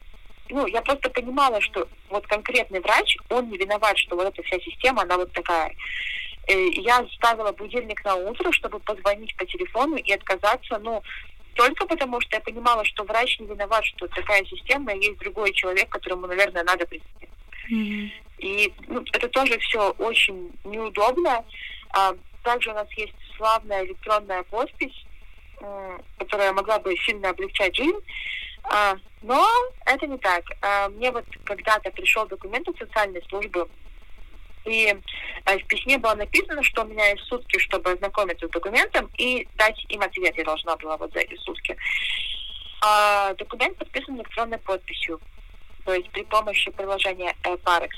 ну, 0.50 0.68
я 0.68 0.82
просто 0.82 1.10
понимала, 1.10 1.60
что 1.62 1.88
вот 2.10 2.28
конкретный 2.28 2.80
врач, 2.80 3.18
он 3.30 3.50
не 3.50 3.58
виноват, 3.58 3.98
что 3.98 4.16
вот 4.16 4.28
эта 4.28 4.44
вся 4.44 4.60
система, 4.60 5.04
она 5.04 5.18
вот 5.18 5.32
такая. 5.34 5.74
И 6.48 6.82
я 6.82 7.06
ставила 7.16 7.52
будильник 7.52 8.04
на 8.04 8.16
утро, 8.16 8.52
чтобы 8.52 8.80
позвонить 8.80 9.36
по 9.36 9.46
телефону 9.46 9.96
и 9.96 10.12
отказаться, 10.12 10.78
ну, 10.80 11.02
только 11.56 11.88
потому, 11.88 12.22
что 12.22 12.36
я 12.36 12.42
понимала, 12.42 12.84
что 12.86 13.04
врач 13.04 13.40
не 13.40 13.48
виноват, 13.48 13.84
что 13.86 14.08
такая 14.08 14.44
система, 14.46 14.94
и 14.94 15.04
есть 15.04 15.18
другой 15.20 15.54
человек, 15.54 15.90
которому, 15.90 16.28
наверное, 16.28 16.64
надо 16.64 16.86
прийти. 16.86 17.06
И 17.69 18.74
ну, 18.88 19.03
это 19.13 19.29
тоже 19.29 19.57
все 19.60 19.91
очень 19.91 20.51
неудобно. 20.63 21.43
А, 21.91 22.13
также 22.43 22.72
у 22.72 22.74
нас 22.74 22.91
есть 22.93 23.13
славная 23.38 23.86
электронная 23.86 24.43
подпись, 24.43 25.05
которая 26.17 26.53
могла 26.53 26.79
бы 26.79 26.95
сильно 26.98 27.29
облегчать 27.29 27.75
жизнь. 27.75 28.00
А, 28.63 28.95
но 29.22 29.48
это 29.86 30.07
не 30.07 30.17
так. 30.17 30.43
А, 30.62 30.89
мне 30.89 31.12
вот 31.12 31.25
когда-то 31.43 31.91
пришел 31.91 32.25
документ 32.27 32.67
от 32.67 32.77
социальной 32.77 33.24
службы, 33.29 33.67
и 34.65 34.95
а, 35.45 35.57
в 35.57 35.63
письме 35.65 35.98
было 35.98 36.15
написано, 36.15 36.63
что 36.63 36.84
у 36.84 36.88
меня 36.88 37.07
есть 37.10 37.24
сутки, 37.25 37.60
чтобы 37.60 37.91
ознакомиться 37.91 38.48
с 38.48 38.51
документом 38.51 39.10
и 39.17 39.48
дать 39.55 39.84
им 39.89 40.01
ответ. 40.01 40.36
Я 40.38 40.43
должна 40.43 40.75
была 40.77 40.98
вот 40.98 41.13
за 41.13 41.19
эти 41.19 41.36
сутки. 41.38 41.77
А, 42.81 43.34
документ 43.36 43.77
подписан 43.77 44.17
электронной 44.17 44.57
подписью, 44.60 45.19
то 45.86 45.94
есть 45.94 46.10
при 46.10 46.24
помощи 46.24 46.72
приложения 46.72 47.36
Parex. 47.44 47.92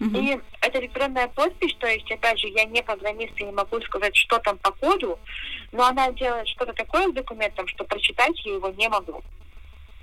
Угу. 0.00 0.18
И 0.18 0.40
это 0.62 0.80
электронная 0.80 1.28
подпись, 1.28 1.76
то 1.78 1.86
есть, 1.86 2.10
опять 2.10 2.38
же, 2.38 2.48
я 2.48 2.64
не 2.64 2.82
программист 2.82 3.38
и 3.38 3.44
не 3.44 3.52
могу 3.52 3.80
сказать, 3.82 4.16
что 4.16 4.38
там 4.38 4.56
по 4.58 4.72
коду, 4.72 5.18
но 5.72 5.84
она 5.84 6.10
делает 6.12 6.48
что-то 6.48 6.72
такое 6.72 7.08
с 7.08 7.12
документом, 7.12 7.68
что 7.68 7.84
прочитать 7.84 8.34
я 8.46 8.54
его 8.54 8.70
не 8.70 8.88
могу. 8.88 9.22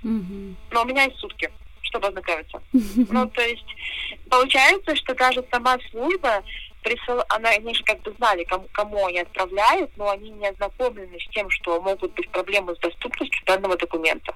Угу. 0.04 0.54
Но 0.70 0.82
у 0.82 0.84
меня 0.84 1.02
есть 1.02 1.18
сутки, 1.18 1.50
чтобы 1.82 2.08
ознакомиться. 2.08 2.62
Ну, 3.10 3.28
то 3.28 3.42
есть, 3.42 3.66
получается, 4.30 4.94
что 4.94 5.14
даже 5.14 5.44
сама 5.50 5.76
служба 5.90 6.44
присыл... 6.82 7.20
она, 7.30 7.50
они 7.50 7.74
же 7.74 7.82
как 7.82 8.00
бы 8.02 8.12
знали, 8.18 8.44
кому, 8.44 8.68
кому 8.72 9.06
они 9.06 9.18
отправляют, 9.20 9.90
но 9.96 10.10
они 10.10 10.30
не 10.30 10.46
ознакомлены 10.46 11.18
с 11.18 11.28
тем, 11.34 11.50
что 11.50 11.80
могут 11.80 12.14
быть 12.14 12.28
проблемы 12.30 12.76
с 12.76 12.78
доступностью 12.78 13.44
данного 13.46 13.76
документа. 13.76 14.32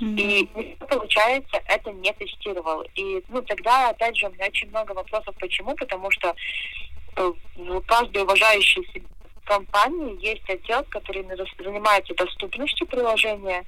И 0.00 0.76
получается, 0.88 1.60
это 1.66 1.92
не 1.92 2.12
тестировал. 2.12 2.82
И 2.94 3.22
ну, 3.28 3.42
тогда, 3.42 3.90
опять 3.90 4.16
же, 4.16 4.26
у 4.26 4.32
меня 4.32 4.46
очень 4.46 4.68
много 4.70 4.92
вопросов, 4.92 5.34
почему, 5.38 5.74
потому 5.76 6.10
что 6.10 6.34
э, 7.16 7.32
в 7.56 7.80
каждой 7.82 8.22
уважающей 8.22 8.84
себя 8.92 9.06
компании 9.44 10.18
есть 10.24 10.48
отдел, 10.48 10.82
который 10.84 11.24
занимается 11.58 12.14
доступностью 12.14 12.86
приложения, 12.86 13.64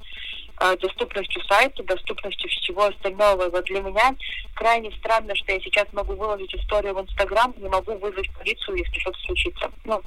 э, 0.61 0.77
доступностью 0.79 1.43
сайта, 1.45 1.83
доступностью 1.85 2.51
всего 2.51 2.85
остального. 2.85 3.47
И 3.47 3.51
вот 3.51 3.65
для 3.65 3.83
меня 3.83 4.15
крайне 4.55 4.91
странно, 4.99 5.35
что 5.37 5.53
я 5.53 5.61
сейчас 5.61 5.87
могу 5.93 6.15
выложить 6.15 6.55
историю 6.55 6.95
в 6.95 7.03
Инстаграм, 7.03 7.55
не 7.59 7.69
могу 7.69 7.97
вызвать 7.99 8.33
полицию, 8.35 8.79
если 8.79 8.99
что-то 8.99 9.19
случится. 9.21 9.71
Ну, 9.85 10.03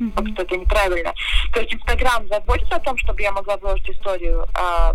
mm-hmm. 0.00 0.12
как-то 0.14 0.42
это 0.42 0.56
неправильно. 0.56 1.14
То 1.52 1.60
есть 1.60 1.74
Инстаграм 1.74 2.26
заботится 2.28 2.76
о 2.76 2.80
том, 2.80 2.96
чтобы 2.98 3.22
я 3.22 3.32
могла 3.32 3.56
выложить 3.58 3.90
историю, 3.90 4.46
а 4.54 4.94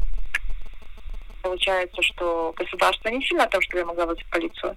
получается, 1.43 2.01
что 2.01 2.53
государство 2.55 3.09
не 3.09 3.23
сильно 3.23 3.43
о 3.43 3.49
том, 3.49 3.61
что 3.61 3.77
я 3.77 3.85
могла 3.85 4.05
вызвать 4.05 4.29
полицию. 4.29 4.75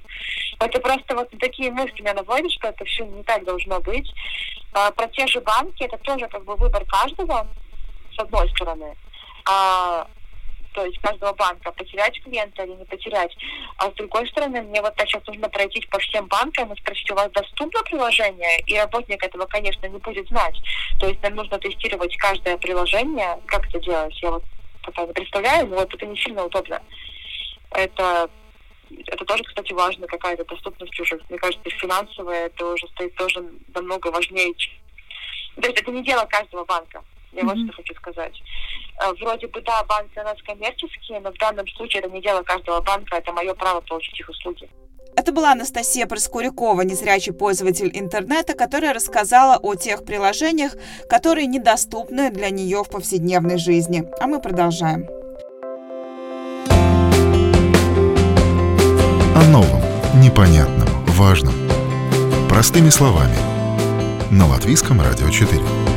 Это 0.60 0.80
просто 0.80 1.14
вот 1.14 1.30
такие 1.38 1.70
мысли 1.70 2.02
меня 2.02 2.14
наводят, 2.14 2.52
что 2.52 2.68
это 2.68 2.84
все 2.84 3.04
не 3.06 3.22
так 3.22 3.44
должно 3.44 3.80
быть. 3.80 4.12
А, 4.72 4.90
про 4.90 5.06
те 5.08 5.26
же 5.26 5.40
банки, 5.40 5.84
это 5.84 5.96
тоже 5.98 6.28
как 6.28 6.44
бы 6.44 6.56
выбор 6.56 6.84
каждого, 6.84 7.46
с 8.14 8.18
одной 8.18 8.50
стороны. 8.50 8.96
А, 9.48 10.06
то 10.72 10.84
есть 10.84 10.98
каждого 10.98 11.32
банка, 11.32 11.72
потерять 11.72 12.22
клиента 12.22 12.64
или 12.64 12.72
не 12.72 12.84
потерять. 12.84 13.34
А 13.78 13.90
с 13.90 13.94
другой 13.94 14.28
стороны, 14.28 14.60
мне 14.60 14.82
вот 14.82 14.92
сейчас 14.98 15.26
нужно 15.26 15.48
пройтись 15.48 15.86
по 15.86 15.98
всем 16.00 16.26
банкам 16.26 16.72
и 16.72 16.80
спросить, 16.80 17.10
у 17.10 17.14
вас 17.14 17.30
доступно 17.30 17.82
приложение? 17.84 18.60
И 18.66 18.76
работник 18.76 19.24
этого, 19.24 19.46
конечно, 19.46 19.86
не 19.86 19.98
будет 19.98 20.28
знать. 20.28 20.56
То 20.98 21.08
есть 21.08 21.22
нам 21.22 21.36
нужно 21.36 21.58
тестировать 21.58 22.14
каждое 22.18 22.58
приложение. 22.58 23.38
Как 23.46 23.66
это 23.68 23.80
делать? 23.80 24.20
Я 24.20 24.32
вот 24.32 24.44
представляю, 24.92 25.66
но 25.68 25.76
вот 25.76 25.92
это 25.92 26.06
не 26.06 26.16
сильно 26.16 26.44
удобно. 26.44 26.82
Это 27.70 28.30
это 29.06 29.24
тоже, 29.24 29.42
кстати, 29.44 29.72
важно, 29.72 30.06
какая-то 30.06 30.44
доступность 30.44 30.98
уже, 31.00 31.18
мне 31.28 31.38
кажется, 31.38 31.68
финансовая, 31.70 32.46
это 32.46 32.66
уже 32.66 32.86
стоит 32.88 33.14
тоже 33.16 33.44
намного 33.74 34.08
важнее. 34.08 34.54
То 35.56 35.68
есть 35.68 35.80
это 35.80 35.90
не 35.90 36.04
дело 36.04 36.24
каждого 36.26 36.64
банка. 36.64 37.02
Я 37.32 37.42
mm-hmm. 37.42 37.46
вот 37.46 37.58
что 37.58 37.72
хочу 37.72 37.94
сказать. 37.94 38.42
Э, 39.02 39.12
вроде 39.20 39.46
бы, 39.48 39.60
да, 39.62 39.82
банки 39.84 40.18
у 40.18 40.22
нас 40.22 40.40
коммерческие, 40.42 41.20
но 41.20 41.32
в 41.32 41.38
данном 41.38 41.66
случае 41.68 42.00
это 42.00 42.10
не 42.10 42.22
дело 42.22 42.42
каждого 42.42 42.80
банка, 42.80 43.16
это 43.16 43.32
мое 43.32 43.52
право 43.54 43.80
получить 43.80 44.18
их 44.20 44.28
услуги. 44.28 44.68
Это 45.16 45.32
была 45.32 45.52
Анастасия 45.52 46.06
Проскурякова, 46.06 46.82
незрячий 46.82 47.32
пользователь 47.32 47.90
интернета, 47.94 48.52
которая 48.52 48.92
рассказала 48.92 49.56
о 49.56 49.74
тех 49.74 50.04
приложениях, 50.04 50.76
которые 51.08 51.46
недоступны 51.46 52.30
для 52.30 52.50
нее 52.50 52.84
в 52.84 52.90
повседневной 52.90 53.56
жизни. 53.56 54.04
А 54.20 54.26
мы 54.26 54.40
продолжаем. 54.40 55.06
О 59.34 59.44
новом, 59.50 59.80
непонятном, 60.20 60.88
важном. 61.06 61.54
Простыми 62.48 62.90
словами. 62.90 63.36
На 64.30 64.46
Латвийском 64.46 65.00
радио 65.00 65.30
4. 65.30 65.95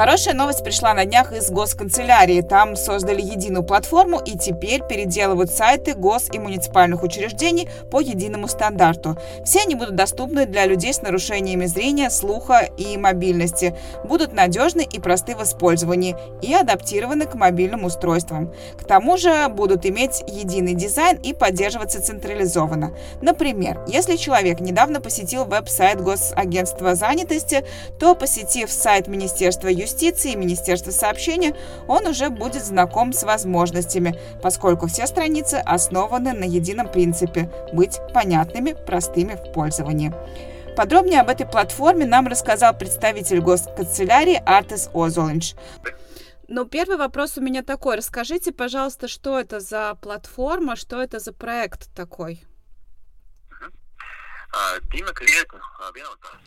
Хорошая 0.00 0.32
новость 0.32 0.64
пришла 0.64 0.94
на 0.94 1.04
днях 1.04 1.30
из 1.30 1.50
госканцелярии. 1.50 2.40
Там 2.40 2.74
создали 2.74 3.20
единую 3.20 3.62
платформу 3.62 4.18
и 4.18 4.38
теперь 4.38 4.80
переделывают 4.82 5.50
сайты 5.50 5.90
гос- 5.90 6.34
и 6.34 6.38
муниципальных 6.38 7.02
учреждений 7.02 7.68
по 7.90 8.00
единому 8.00 8.48
стандарту. 8.48 9.18
Все 9.44 9.60
они 9.60 9.74
будут 9.74 9.96
доступны 9.96 10.46
для 10.46 10.64
людей 10.64 10.94
с 10.94 11.02
нарушениями 11.02 11.66
зрения, 11.66 12.08
слуха 12.08 12.60
и 12.78 12.96
мобильности, 12.96 13.76
будут 14.02 14.32
надежны 14.32 14.88
и 14.90 14.98
просты 14.98 15.36
в 15.36 15.42
использовании 15.42 16.16
и 16.40 16.54
адаптированы 16.54 17.26
к 17.26 17.34
мобильным 17.34 17.84
устройствам. 17.84 18.54
К 18.80 18.84
тому 18.84 19.18
же 19.18 19.48
будут 19.50 19.84
иметь 19.84 20.24
единый 20.26 20.72
дизайн 20.72 21.18
и 21.18 21.34
поддерживаться 21.34 22.02
централизованно. 22.02 22.94
Например, 23.20 23.84
если 23.86 24.16
человек 24.16 24.60
недавно 24.60 25.02
посетил 25.02 25.44
веб-сайт 25.44 26.00
Госагентства 26.00 26.94
занятости, 26.94 27.66
то, 27.98 28.14
посетив 28.14 28.72
сайт 28.72 29.06
Министерства 29.06 29.68
юстиции, 29.68 29.89
юстиции 29.90 30.32
и 30.32 30.36
Министерства 30.36 30.90
сообщения, 30.90 31.54
он 31.88 32.06
уже 32.06 32.30
будет 32.30 32.64
знаком 32.64 33.12
с 33.12 33.22
возможностями, 33.22 34.18
поскольку 34.42 34.86
все 34.86 35.06
страницы 35.06 35.56
основаны 35.64 36.32
на 36.32 36.44
едином 36.44 36.88
принципе– 36.88 37.50
быть 37.72 37.98
понятными, 38.14 38.76
простыми 38.86 39.34
в 39.34 39.52
пользовании. 39.52 40.12
Подробнее 40.76 41.20
об 41.20 41.28
этой 41.28 41.46
платформе 41.46 42.06
нам 42.06 42.26
рассказал 42.26 42.72
представитель 42.72 43.40
госканцелярии 43.40 44.40
Артес 44.46 44.88
Озолинч. 44.94 45.54
Но 46.48 46.64
первый 46.64 46.96
вопрос 46.96 47.38
у 47.38 47.40
меня 47.40 47.62
такой. 47.62 47.96
Расскажите, 47.96 48.52
пожалуйста, 48.52 49.08
что 49.08 49.38
это 49.38 49.60
за 49.60 49.96
платформа, 50.00 50.76
что 50.76 51.00
это 51.00 51.18
за 51.18 51.32
проект 51.32 51.92
такой? 51.94 52.44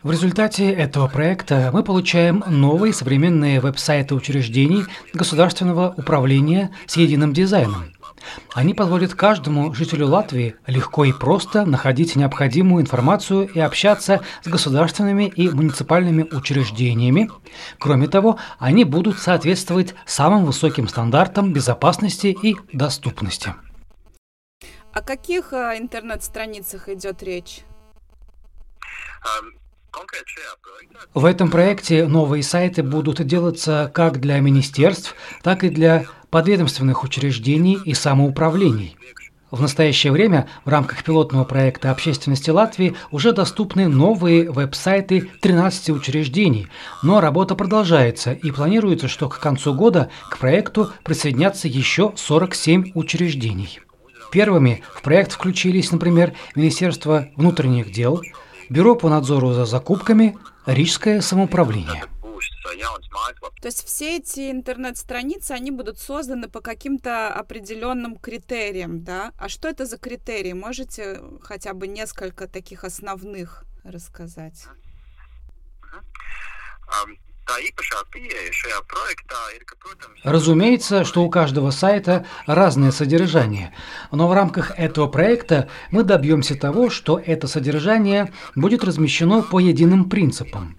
В 0.01 0.11
результате 0.11 0.71
этого 0.71 1.07
проекта 1.07 1.69
мы 1.71 1.83
получаем 1.83 2.43
новые 2.47 2.93
современные 2.93 3.59
веб-сайты 3.59 4.15
учреждений 4.15 4.85
государственного 5.13 5.93
управления 5.95 6.71
с 6.85 6.97
единым 6.97 7.33
дизайном. 7.33 7.93
Они 8.53 8.73
позволят 8.73 9.13
каждому 9.13 9.73
жителю 9.73 10.07
Латвии 10.07 10.55
легко 10.67 11.05
и 11.05 11.11
просто 11.11 11.65
находить 11.65 12.15
необходимую 12.15 12.81
информацию 12.81 13.47
и 13.47 13.59
общаться 13.59 14.21
с 14.43 14.47
государственными 14.47 15.25
и 15.25 15.49
муниципальными 15.49 16.23
учреждениями. 16.23 17.29
Кроме 17.79 18.07
того, 18.07 18.37
они 18.59 18.83
будут 18.83 19.19
соответствовать 19.19 19.95
самым 20.05 20.45
высоким 20.45 20.87
стандартам 20.87 21.53
безопасности 21.53 22.27
и 22.27 22.55
доступности. 22.71 23.55
О 24.93 25.01
каких 25.01 25.53
э, 25.53 25.79
интернет-страницах 25.79 26.87
идет 26.87 27.23
речь? 27.23 27.63
В 31.13 31.25
этом 31.25 31.51
проекте 31.51 32.07
новые 32.07 32.43
сайты 32.43 32.83
будут 32.83 33.25
делаться 33.25 33.91
как 33.93 34.19
для 34.19 34.39
министерств, 34.39 35.15
так 35.43 35.63
и 35.63 35.69
для 35.69 36.05
подведомственных 36.29 37.03
учреждений 37.03 37.77
и 37.85 37.93
самоуправлений. 37.93 38.97
В 39.51 39.61
настоящее 39.61 40.11
время 40.11 40.47
в 40.65 40.69
рамках 40.69 41.03
пилотного 41.03 41.43
проекта 41.43 41.91
общественности 41.91 42.49
Латвии 42.49 42.95
уже 43.11 43.33
доступны 43.33 43.87
новые 43.87 44.49
веб-сайты 44.49 45.29
13 45.41 45.91
учреждений, 45.91 46.69
но 47.03 47.21
работа 47.21 47.53
продолжается 47.53 48.33
и 48.33 48.49
планируется, 48.49 49.07
что 49.07 49.29
к 49.29 49.39
концу 49.39 49.75
года 49.75 50.09
к 50.31 50.39
проекту 50.39 50.91
присоединятся 51.03 51.67
еще 51.67 52.13
47 52.15 52.93
учреждений. 52.95 53.79
Первыми 54.31 54.81
в 54.91 55.03
проект 55.03 55.33
включились, 55.33 55.91
например, 55.91 56.33
Министерство 56.55 57.29
внутренних 57.35 57.91
дел, 57.91 58.23
Бюро 58.69 58.95
по 58.95 59.09
надзору 59.09 59.53
за 59.53 59.65
закупками, 59.65 60.37
Рижское 60.65 61.21
самоуправление. 61.21 62.05
То 63.61 63.67
есть 63.67 63.85
все 63.85 64.17
эти 64.17 64.51
интернет-страницы, 64.51 65.51
они 65.51 65.71
будут 65.71 65.99
созданы 65.99 66.49
по 66.49 66.61
каким-то 66.61 67.33
определенным 67.33 68.17
критериям, 68.17 69.03
да? 69.03 69.31
А 69.37 69.49
что 69.49 69.67
это 69.67 69.85
за 69.85 69.97
критерии? 69.97 70.53
Можете 70.53 71.21
хотя 71.41 71.73
бы 71.73 71.87
несколько 71.87 72.47
таких 72.47 72.83
основных 72.83 73.63
рассказать? 73.83 74.65
Разумеется, 80.23 81.03
что 81.03 81.23
у 81.23 81.29
каждого 81.29 81.71
сайта 81.71 82.25
разное 82.45 82.91
содержание, 82.91 83.73
но 84.11 84.27
в 84.27 84.33
рамках 84.33 84.71
этого 84.77 85.07
проекта 85.07 85.69
мы 85.91 86.03
добьемся 86.03 86.55
того, 86.55 86.89
что 86.89 87.19
это 87.23 87.47
содержание 87.47 88.31
будет 88.55 88.83
размещено 88.83 89.41
по 89.41 89.59
единым 89.59 90.09
принципам. 90.09 90.77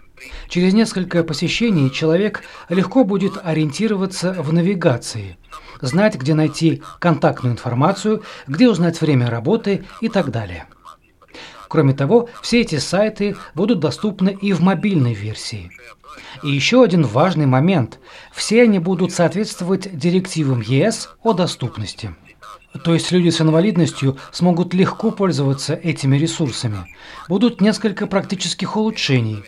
Через 0.48 0.72
несколько 0.72 1.22
посещений 1.22 1.90
человек 1.90 2.42
легко 2.68 3.04
будет 3.04 3.38
ориентироваться 3.42 4.32
в 4.32 4.52
навигации, 4.52 5.36
знать, 5.80 6.14
где 6.16 6.34
найти 6.34 6.82
контактную 6.98 7.52
информацию, 7.52 8.22
где 8.46 8.68
узнать 8.68 9.00
время 9.00 9.28
работы 9.28 9.84
и 10.00 10.08
так 10.08 10.30
далее. 10.30 10.66
Кроме 11.74 11.92
того, 11.92 12.28
все 12.40 12.60
эти 12.60 12.78
сайты 12.78 13.34
будут 13.56 13.80
доступны 13.80 14.38
и 14.40 14.52
в 14.52 14.60
мобильной 14.60 15.12
версии. 15.12 15.72
И 16.44 16.48
еще 16.48 16.84
один 16.84 17.02
важный 17.02 17.46
момент. 17.46 17.98
Все 18.32 18.62
они 18.62 18.78
будут 18.78 19.10
соответствовать 19.10 19.88
директивам 19.98 20.60
ЕС 20.60 21.08
о 21.24 21.32
доступности. 21.32 22.14
То 22.84 22.94
есть 22.94 23.10
люди 23.10 23.30
с 23.30 23.40
инвалидностью 23.40 24.18
смогут 24.30 24.72
легко 24.72 25.10
пользоваться 25.10 25.74
этими 25.74 26.16
ресурсами. 26.16 26.94
Будут 27.28 27.60
несколько 27.60 28.06
практических 28.06 28.76
улучшений. 28.76 29.42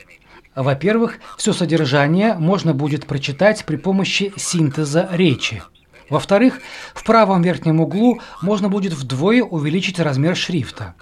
Во-первых, 0.56 1.20
все 1.36 1.52
содержание 1.52 2.34
можно 2.34 2.74
будет 2.74 3.06
прочитать 3.06 3.64
при 3.64 3.76
помощи 3.76 4.32
синтеза 4.36 5.08
речи. 5.12 5.62
Во-вторых, 6.08 6.60
в 6.94 7.04
правом 7.04 7.42
верхнем 7.42 7.80
углу 7.80 8.20
можно 8.40 8.68
будет 8.68 8.92
вдвое 8.92 9.42
увеличить 9.42 9.98
размер 9.98 10.36
шрифта. 10.36 10.94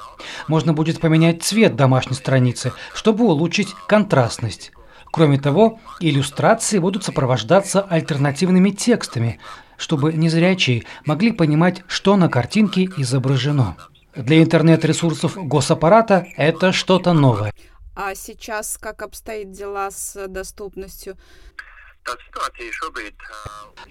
Можно 0.48 0.72
будет 0.72 1.00
поменять 1.00 1.42
цвет 1.42 1.76
домашней 1.76 2.16
страницы, 2.16 2.72
чтобы 2.94 3.24
улучшить 3.24 3.74
контрастность. 3.86 4.72
Кроме 5.12 5.38
того, 5.38 5.78
иллюстрации 6.00 6.78
будут 6.78 7.04
сопровождаться 7.04 7.82
альтернативными 7.82 8.70
текстами, 8.70 9.38
чтобы 9.76 10.12
незрячие 10.12 10.84
могли 11.04 11.32
понимать, 11.32 11.84
что 11.86 12.16
на 12.16 12.28
картинке 12.28 12.88
изображено. 12.96 13.76
Для 14.16 14.42
интернет-ресурсов 14.42 15.36
госаппарата 15.36 16.26
это 16.36 16.72
что-то 16.72 17.12
новое. 17.12 17.52
А 17.96 18.14
сейчас 18.14 18.76
как 18.76 19.02
обстоит 19.02 19.52
дела 19.52 19.90
с 19.90 20.26
доступностью? 20.28 21.16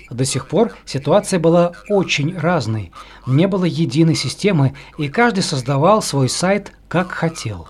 До 0.10 0.26
сих 0.26 0.48
пор 0.48 0.74
ситуация 0.86 1.40
была 1.40 1.74
очень 1.90 2.38
разной. 2.38 2.92
Не 3.26 3.48
было 3.48 3.66
единой 3.66 4.16
системы, 4.16 4.76
и 4.98 5.10
каждый 5.10 5.44
создавал 5.44 6.02
свой 6.02 6.30
сайт 6.30 6.72
как 6.88 7.12
хотел. 7.12 7.68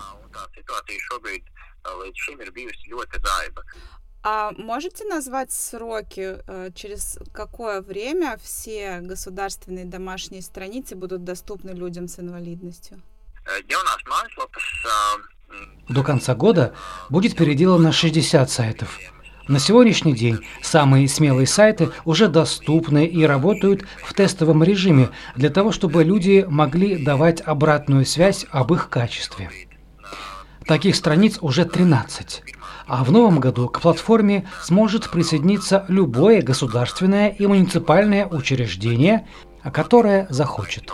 А 4.26 4.52
можете 4.52 5.04
назвать 5.04 5.52
сроки, 5.52 6.38
э, 6.46 6.70
через 6.74 7.18
какое 7.34 7.82
время 7.82 8.38
все 8.42 9.00
государственные 9.00 9.84
домашние 9.84 10.40
страницы 10.40 10.96
будут 10.96 11.24
доступны 11.24 11.72
людям 11.72 12.08
с 12.08 12.18
инвалидностью? 12.18 13.02
До 15.90 16.02
конца 16.02 16.34
года 16.34 16.74
будет 17.10 17.36
переделано 17.36 17.92
60 17.92 18.50
сайтов. 18.50 18.98
На 19.46 19.58
сегодняшний 19.58 20.14
день 20.14 20.38
самые 20.62 21.06
смелые 21.06 21.46
сайты 21.46 21.90
уже 22.06 22.28
доступны 22.28 23.04
и 23.04 23.24
работают 23.24 23.84
в 24.02 24.14
тестовом 24.14 24.64
режиме 24.64 25.10
для 25.36 25.50
того, 25.50 25.70
чтобы 25.70 26.02
люди 26.02 26.46
могли 26.48 27.04
давать 27.04 27.42
обратную 27.42 28.06
связь 28.06 28.46
об 28.50 28.72
их 28.72 28.88
качестве. 28.88 29.50
Таких 30.66 30.96
страниц 30.96 31.38
уже 31.42 31.66
13. 31.66 32.42
А 32.86 33.04
в 33.04 33.12
новом 33.12 33.38
году 33.38 33.68
к 33.68 33.80
платформе 33.80 34.48
сможет 34.62 35.10
присоединиться 35.10 35.84
любое 35.88 36.40
государственное 36.40 37.28
и 37.28 37.46
муниципальное 37.46 38.26
учреждение, 38.26 39.26
которое 39.72 40.26
захочет. 40.30 40.90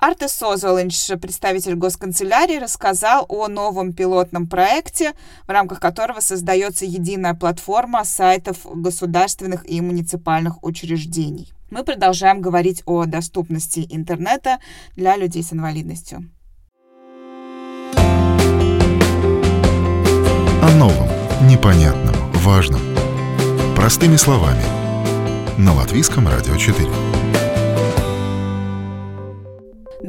Артес 0.00 0.42
Озолинч, 0.42 1.10
представитель 1.20 1.74
госканцелярии, 1.74 2.58
рассказал 2.58 3.26
о 3.28 3.48
новом 3.48 3.92
пилотном 3.92 4.48
проекте, 4.48 5.12
в 5.46 5.50
рамках 5.50 5.78
которого 5.78 6.20
создается 6.20 6.86
единая 6.86 7.34
платформа 7.34 8.02
сайтов 8.06 8.60
государственных 8.64 9.68
и 9.68 9.82
муниципальных 9.82 10.64
учреждений. 10.64 11.52
Мы 11.70 11.84
продолжаем 11.84 12.40
говорить 12.40 12.82
о 12.86 13.04
доступности 13.04 13.86
интернета 13.90 14.58
для 14.96 15.16
людей 15.16 15.42
с 15.42 15.52
инвалидностью. 15.52 16.30
О 20.62 20.74
новом, 20.78 21.08
непонятном, 21.46 22.14
важном. 22.32 22.80
Простыми 23.76 24.16
словами. 24.16 24.62
На 25.58 25.74
Латвийском 25.74 26.26
радио 26.26 26.56
4. 26.56 27.09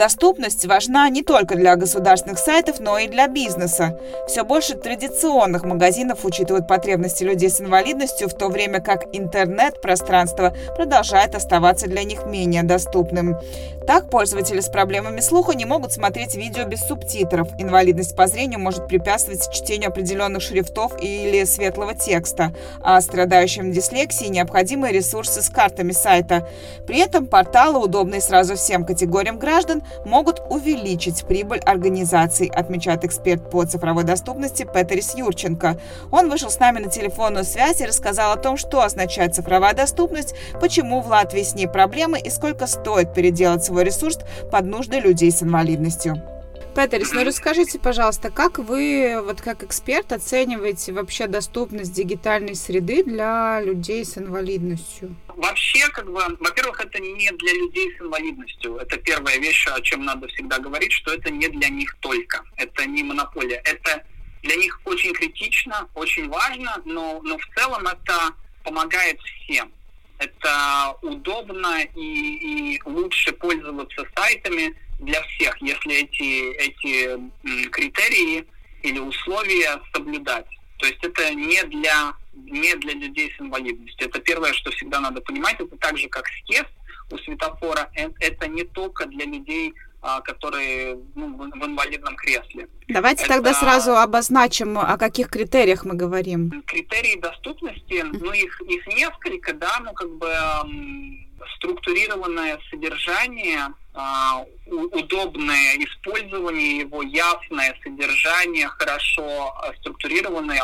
Доступность 0.01 0.65
важна 0.65 1.07
не 1.09 1.21
только 1.21 1.53
для 1.53 1.75
государственных 1.75 2.39
сайтов, 2.39 2.79
но 2.79 2.97
и 2.97 3.07
для 3.07 3.27
бизнеса. 3.27 3.99
Все 4.27 4.43
больше 4.43 4.73
традиционных 4.73 5.63
магазинов 5.63 6.25
учитывают 6.25 6.67
потребности 6.67 7.23
людей 7.23 7.51
с 7.51 7.61
инвалидностью, 7.61 8.27
в 8.27 8.33
то 8.33 8.47
время 8.47 8.81
как 8.81 9.03
интернет-пространство 9.13 10.55
продолжает 10.75 11.35
оставаться 11.35 11.85
для 11.85 12.03
них 12.03 12.25
менее 12.25 12.63
доступным. 12.63 13.37
Так, 13.85 14.09
пользователи 14.09 14.59
с 14.59 14.69
проблемами 14.69 15.19
слуха 15.19 15.53
не 15.53 15.65
могут 15.65 15.91
смотреть 15.93 16.33
видео 16.35 16.65
без 16.65 16.81
субтитров. 16.81 17.49
Инвалидность 17.59 18.15
по 18.15 18.25
зрению 18.25 18.59
может 18.59 18.87
препятствовать 18.87 19.51
чтению 19.51 19.89
определенных 19.89 20.41
шрифтов 20.41 20.93
или 20.99 21.43
светлого 21.43 21.93
текста, 21.93 22.53
а 22.81 22.99
страдающим 23.01 23.71
дислексией 23.71 24.29
необходимы 24.29 24.91
ресурсы 24.91 25.43
с 25.43 25.49
картами 25.49 25.91
сайта. 25.91 26.47
При 26.87 26.99
этом 26.99 27.27
порталы, 27.27 27.79
удобные 27.79 28.21
сразу 28.21 28.55
всем 28.55 28.85
категориям 28.85 29.37
граждан, 29.37 29.83
могут 30.05 30.41
увеличить 30.49 31.25
прибыль 31.25 31.59
организаций, 31.59 32.47
отмечает 32.47 33.03
эксперт 33.05 33.49
по 33.49 33.65
цифровой 33.65 34.03
доступности 34.03 34.63
Петерис 34.63 35.15
Юрченко. 35.15 35.79
Он 36.11 36.29
вышел 36.29 36.49
с 36.49 36.59
нами 36.59 36.79
на 36.79 36.89
телефонную 36.89 37.45
связь 37.45 37.81
и 37.81 37.85
рассказал 37.85 38.33
о 38.33 38.37
том, 38.37 38.57
что 38.57 38.81
означает 38.81 39.35
цифровая 39.35 39.73
доступность, 39.73 40.35
почему 40.59 41.01
в 41.01 41.07
Латвии 41.07 41.43
с 41.43 41.55
ней 41.55 41.67
проблемы 41.67 42.19
и 42.19 42.29
сколько 42.29 42.67
стоит 42.67 43.13
переделать 43.13 43.63
свой 43.63 43.83
ресурс 43.83 44.19
под 44.51 44.65
нужды 44.65 44.99
людей 44.99 45.31
с 45.31 45.43
инвалидностью. 45.43 46.21
Петерис, 46.75 47.11
ну 47.11 47.25
расскажите, 47.25 47.79
пожалуйста, 47.79 48.31
как 48.31 48.57
вы, 48.57 49.21
вот 49.21 49.41
как 49.41 49.61
эксперт, 49.61 50.13
оцениваете 50.13 50.93
вообще 50.93 51.27
доступность 51.27 51.91
дигитальной 51.91 52.55
среды 52.55 53.03
для 53.03 53.61
людей 53.61 54.05
с 54.05 54.17
инвалидностью? 54.17 55.13
Вообще, 55.35 55.89
как 55.89 56.05
бы, 56.05 56.21
во-первых, 56.39 56.79
это 56.79 56.99
не 56.99 57.29
для 57.29 57.53
людей 57.53 57.93
с 57.97 58.01
инвалидностью. 58.01 58.77
Это 58.77 58.97
первая 58.97 59.37
вещь, 59.39 59.67
о 59.67 59.81
чем 59.81 60.05
надо 60.05 60.27
всегда 60.29 60.59
говорить, 60.59 60.93
что 60.93 61.13
это 61.13 61.29
не 61.29 61.49
для 61.49 61.67
них 61.67 61.93
только. 61.99 62.41
Это 62.55 62.85
не 62.85 63.03
монополия. 63.03 63.61
Это 63.65 64.05
для 64.41 64.55
них 64.55 64.79
очень 64.85 65.13
критично, 65.13 65.89
очень 65.93 66.29
важно, 66.29 66.81
но, 66.85 67.19
но 67.21 67.37
в 67.37 67.45
целом 67.53 67.85
это 67.85 68.33
помогает 68.63 69.19
всем. 69.19 69.73
Это 70.19 70.95
удобно 71.01 71.81
и, 71.95 72.75
и 72.75 72.81
лучше 72.85 73.33
пользоваться 73.33 74.05
сайтами, 74.15 74.73
для 75.01 75.21
всех, 75.23 75.61
если 75.61 76.03
эти, 76.03 76.53
эти 76.53 77.69
критерии 77.69 78.45
или 78.83 78.99
условия 78.99 79.81
соблюдать. 79.93 80.47
То 80.77 80.87
есть 80.87 81.03
это 81.03 81.33
не 81.33 81.63
для, 81.65 82.13
не 82.33 82.75
для 82.75 82.93
людей 82.93 83.31
с 83.37 83.41
инвалидностью. 83.41 84.07
Это 84.07 84.19
первое, 84.19 84.53
что 84.53 84.71
всегда 84.71 84.99
надо 84.99 85.21
понимать. 85.21 85.59
Это 85.59 85.77
так 85.77 85.97
же, 85.97 86.07
как 86.07 86.25
съезд 86.45 86.69
у 87.11 87.17
светофора. 87.19 87.91
Э, 87.95 88.09
это 88.19 88.47
не 88.47 88.63
только 88.63 89.05
для 89.05 89.25
людей 89.25 89.73
а, 90.03 90.19
которые 90.21 90.97
ну, 91.13 91.37
в 91.37 91.63
инвалидном 91.63 92.15
кресле. 92.15 92.67
Давайте 92.87 93.23
Это... 93.25 93.35
тогда 93.35 93.53
сразу 93.53 93.95
обозначим, 93.95 94.79
о 94.79 94.97
каких 94.97 95.29
критериях 95.29 95.85
мы 95.85 95.93
говорим. 95.93 96.63
Критерии 96.65 97.19
доступности, 97.19 98.03
ну 98.11 98.31
их, 98.31 98.59
их 98.61 98.87
несколько, 98.87 99.53
да, 99.53 99.79
ну 99.83 99.93
как 99.93 100.09
бы 100.15 100.33
структурированное 101.57 102.59
содержание, 102.71 103.67
удобное 104.65 105.75
использование 105.77 106.79
его, 106.79 107.01
ясное 107.03 107.77
содержание, 107.83 108.67
хорошо 108.67 109.53
структурированная, 109.79 110.63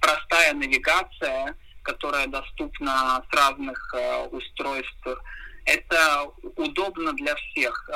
простая 0.00 0.54
навигация, 0.54 1.56
которая 1.82 2.28
доступна 2.28 3.24
с 3.28 3.34
разных 3.34 3.94
а, 3.94 4.24
устройств 4.26 5.06
это 5.64 6.24
удобно 6.56 7.12
для 7.12 7.34
всех 7.34 7.90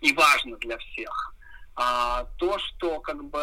и 0.00 0.12
важно 0.12 0.56
для 0.58 0.78
всех. 0.78 1.34
А, 1.74 2.24
то, 2.38 2.58
что 2.58 3.00
как 3.00 3.22
бы 3.24 3.38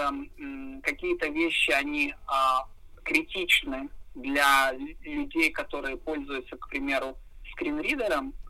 какие-то 0.82 1.28
вещи, 1.28 1.70
они 1.72 2.16
а, 2.26 2.66
критичны 3.04 3.90
для 4.16 4.74
людей, 5.04 5.52
которые 5.52 5.98
пользуются, 5.98 6.58
к 6.58 6.68
примеру, 6.70 7.16
скринридером, 7.52 8.34
а, 8.34 8.43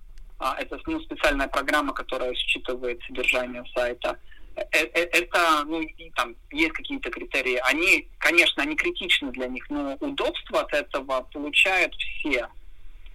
это 0.59 0.79
ну, 0.85 0.99
специальная 1.01 1.47
программа, 1.47 1.93
которая 1.93 2.33
считывает 2.33 3.01
содержание 3.07 3.63
сайта, 3.73 4.17
э, 4.55 4.61
э, 4.71 5.01
это, 5.11 5.63
ну, 5.65 5.81
там 6.15 6.35
есть 6.51 6.73
какие-то 6.73 7.09
критерии. 7.09 7.59
Они, 7.63 8.07
конечно, 8.17 8.63
они 8.63 8.75
критичны 8.75 9.31
для 9.31 9.47
них, 9.47 9.69
но 9.69 9.95
удобство 9.99 10.61
от 10.61 10.73
этого 10.73 11.21
получают 11.31 11.95
все. 11.95 12.47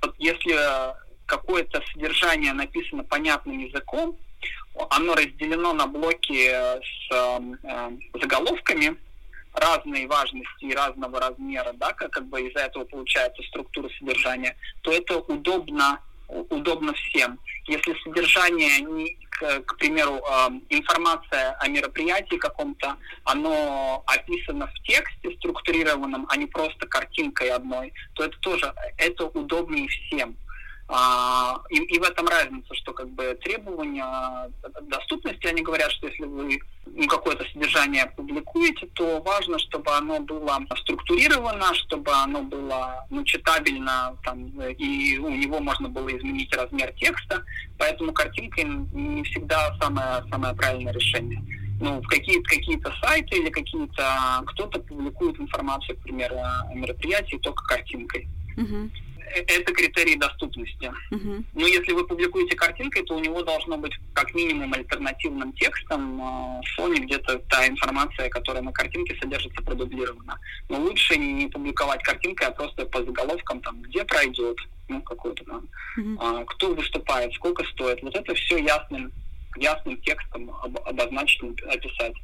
Вот 0.02 0.14
если 0.18 0.56
какое-то 1.26 1.82
содержание 1.92 2.52
написано 2.52 3.04
понятным 3.04 3.58
языком, 3.58 4.16
оно 4.90 5.14
разделено 5.14 5.72
на 5.72 5.86
блоки 5.86 6.50
с 6.50 7.10
э, 7.10 7.90
заголовками 8.20 8.96
разной 9.58 10.06
важности 10.06 10.64
и 10.64 10.74
разного 10.74 11.20
размера, 11.20 11.72
да, 11.74 11.92
как, 11.92 12.12
как 12.12 12.26
бы 12.26 12.40
из-за 12.42 12.60
этого 12.60 12.84
получается 12.84 13.42
структура 13.44 13.88
содержания, 13.98 14.56
то 14.82 14.92
это 14.92 15.18
удобно, 15.18 16.00
удобно 16.28 16.92
всем. 16.94 17.38
Если 17.66 17.94
содержание, 18.02 18.80
не, 18.80 19.16
к, 19.30 19.60
к 19.62 19.76
примеру, 19.78 20.16
э, 20.16 20.48
информация 20.68 21.52
о 21.58 21.68
мероприятии 21.68 22.36
каком-то, 22.36 22.96
оно 23.24 24.02
описано 24.06 24.66
в 24.66 24.82
тексте 24.86 25.36
структурированном, 25.38 26.26
а 26.28 26.36
не 26.36 26.46
просто 26.46 26.86
картинкой 26.86 27.50
одной, 27.50 27.92
то 28.14 28.24
это 28.24 28.38
тоже, 28.38 28.72
это 28.96 29.26
удобнее 29.26 29.88
всем. 29.88 30.36
А, 30.90 31.60
и, 31.68 31.76
и 31.76 31.98
в 31.98 32.02
этом 32.02 32.26
разница, 32.26 32.74
что 32.74 32.94
как 32.94 33.10
бы 33.10 33.38
требования 33.42 34.50
доступности, 34.82 35.46
они 35.46 35.60
говорят, 35.60 35.92
что 35.92 36.06
если 36.06 36.24
вы 36.24 36.60
ну, 36.86 37.06
какое-то 37.06 37.44
содержание 37.52 38.06
публикуете, 38.16 38.86
то 38.94 39.20
важно, 39.20 39.58
чтобы 39.58 39.92
оно 39.92 40.20
было 40.20 40.58
структурировано, 40.80 41.74
чтобы 41.74 42.10
оно 42.12 42.42
было 42.42 43.06
ну, 43.10 43.22
читабельно, 43.24 44.16
там, 44.24 44.48
и 44.62 45.18
у 45.18 45.28
него 45.28 45.60
можно 45.60 45.90
было 45.90 46.08
изменить 46.16 46.54
размер 46.56 46.90
текста, 46.94 47.44
поэтому 47.76 48.12
картинка 48.14 48.62
не 48.62 49.22
всегда 49.24 49.76
самое, 49.78 50.24
самое 50.30 50.54
правильное 50.54 50.94
решение. 50.94 51.42
Ну, 51.80 52.00
в 52.00 52.06
какие-то 52.08 52.48
какие 52.48 52.80
сайты 53.00 53.36
или 53.36 53.50
какие-то 53.50 54.42
кто-то 54.46 54.80
публикует 54.80 55.38
информацию, 55.38 55.96
к 55.98 56.00
примеру, 56.00 56.36
о 56.36 56.74
мероприятии 56.74 57.36
только 57.36 57.62
картинкой. 57.64 58.26
Uh-huh. 58.56 58.90
Это 59.34 59.72
критерий 59.72 60.16
доступности. 60.16 60.92
Uh-huh. 61.10 61.44
Но 61.54 61.66
если 61.66 61.92
вы 61.92 62.06
публикуете 62.06 62.56
картинкой, 62.56 63.02
то 63.04 63.14
у 63.14 63.20
него 63.20 63.42
должно 63.42 63.76
быть 63.76 63.92
как 64.14 64.34
минимум 64.34 64.72
альтернативным 64.74 65.52
текстом 65.52 66.20
э, 66.20 66.60
в 66.62 66.76
фоне 66.76 67.00
где-то 67.00 67.38
та 67.50 67.66
информация, 67.66 68.28
которая 68.28 68.62
на 68.62 68.72
картинке 68.72 69.16
содержится, 69.20 69.62
продублирована. 69.62 70.38
Но 70.68 70.80
лучше 70.80 71.16
не 71.16 71.48
публиковать 71.48 72.02
картинкой, 72.02 72.48
а 72.48 72.52
просто 72.52 72.86
по 72.86 73.04
заголовкам, 73.04 73.60
там, 73.60 73.82
где 73.82 74.04
пройдет, 74.04 74.58
ну, 74.88 75.02
какой-то 75.02 75.44
там, 75.44 75.68
uh-huh. 75.98 76.44
кто 76.46 76.74
выступает, 76.74 77.32
сколько 77.34 77.64
стоит. 77.64 78.02
Вот 78.02 78.14
это 78.14 78.34
все 78.34 78.58
ясным, 78.58 79.12
ясным 79.56 80.00
текстом 80.02 80.50
об, 80.62 80.78
обозначить, 80.86 81.62
описать. 81.62 82.14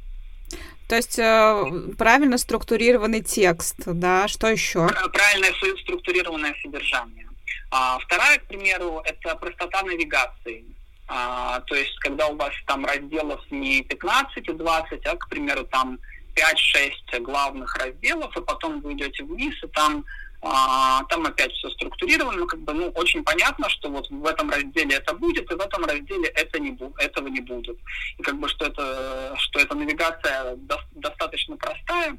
То 0.87 0.95
есть 0.95 1.17
э, 1.17 1.65
правильно 1.97 2.37
структурированный 2.37 3.21
текст, 3.21 3.77
да, 3.85 4.27
что 4.27 4.47
еще? 4.47 4.87
Правильное 5.11 5.53
структурированное 5.81 6.55
содержание. 6.61 7.27
А, 7.71 7.97
вторая, 7.99 8.37
к 8.37 8.45
примеру, 8.45 9.01
это 9.03 9.35
простота 9.35 9.81
навигации. 9.81 10.63
А, 11.07 11.59
то 11.61 11.75
есть, 11.75 11.97
когда 11.99 12.27
у 12.27 12.35
вас 12.35 12.53
там 12.67 12.85
разделов 12.85 13.41
не 13.51 13.81
15 13.83 14.47
и 14.47 14.53
20, 14.53 15.05
а, 15.05 15.15
к 15.15 15.27
примеру, 15.29 15.65
там 15.65 15.99
5-6 16.35 17.19
главных 17.19 17.75
разделов, 17.75 18.35
и 18.37 18.41
потом 18.41 18.81
вы 18.81 18.93
идете 18.93 19.23
вниз, 19.23 19.55
и 19.63 19.67
там 19.67 20.05
а, 20.47 21.03
там 21.05 21.25
опять 21.25 21.51
все 21.53 21.69
структурировано, 21.71 22.45
как 22.45 22.59
бы, 22.61 22.73
ну, 22.73 22.89
очень 22.89 23.23
понятно, 23.23 23.67
что 23.67 23.89
вот 23.89 24.07
в 24.11 24.25
этом 24.27 24.51
разделе 24.51 24.97
это 24.97 25.15
будет, 25.15 25.51
и 25.51 25.55
в 25.55 25.59
этом 25.59 25.83
разделе 25.85 26.27
это 26.29 26.59
не 26.59 26.71
бу- 26.71 26.93
этого 26.99 27.27
не 27.29 27.41
будет. 27.41 27.77
И 28.19 28.21
как 28.21 28.39
бы, 28.39 28.47
что 28.47 28.65
это, 28.67 29.33
что 29.39 29.59
эта 29.59 29.73
навигация 29.73 30.55
до- 30.55 30.85
достаточно 30.91 31.57
простая, 31.57 32.17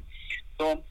то 0.57 0.83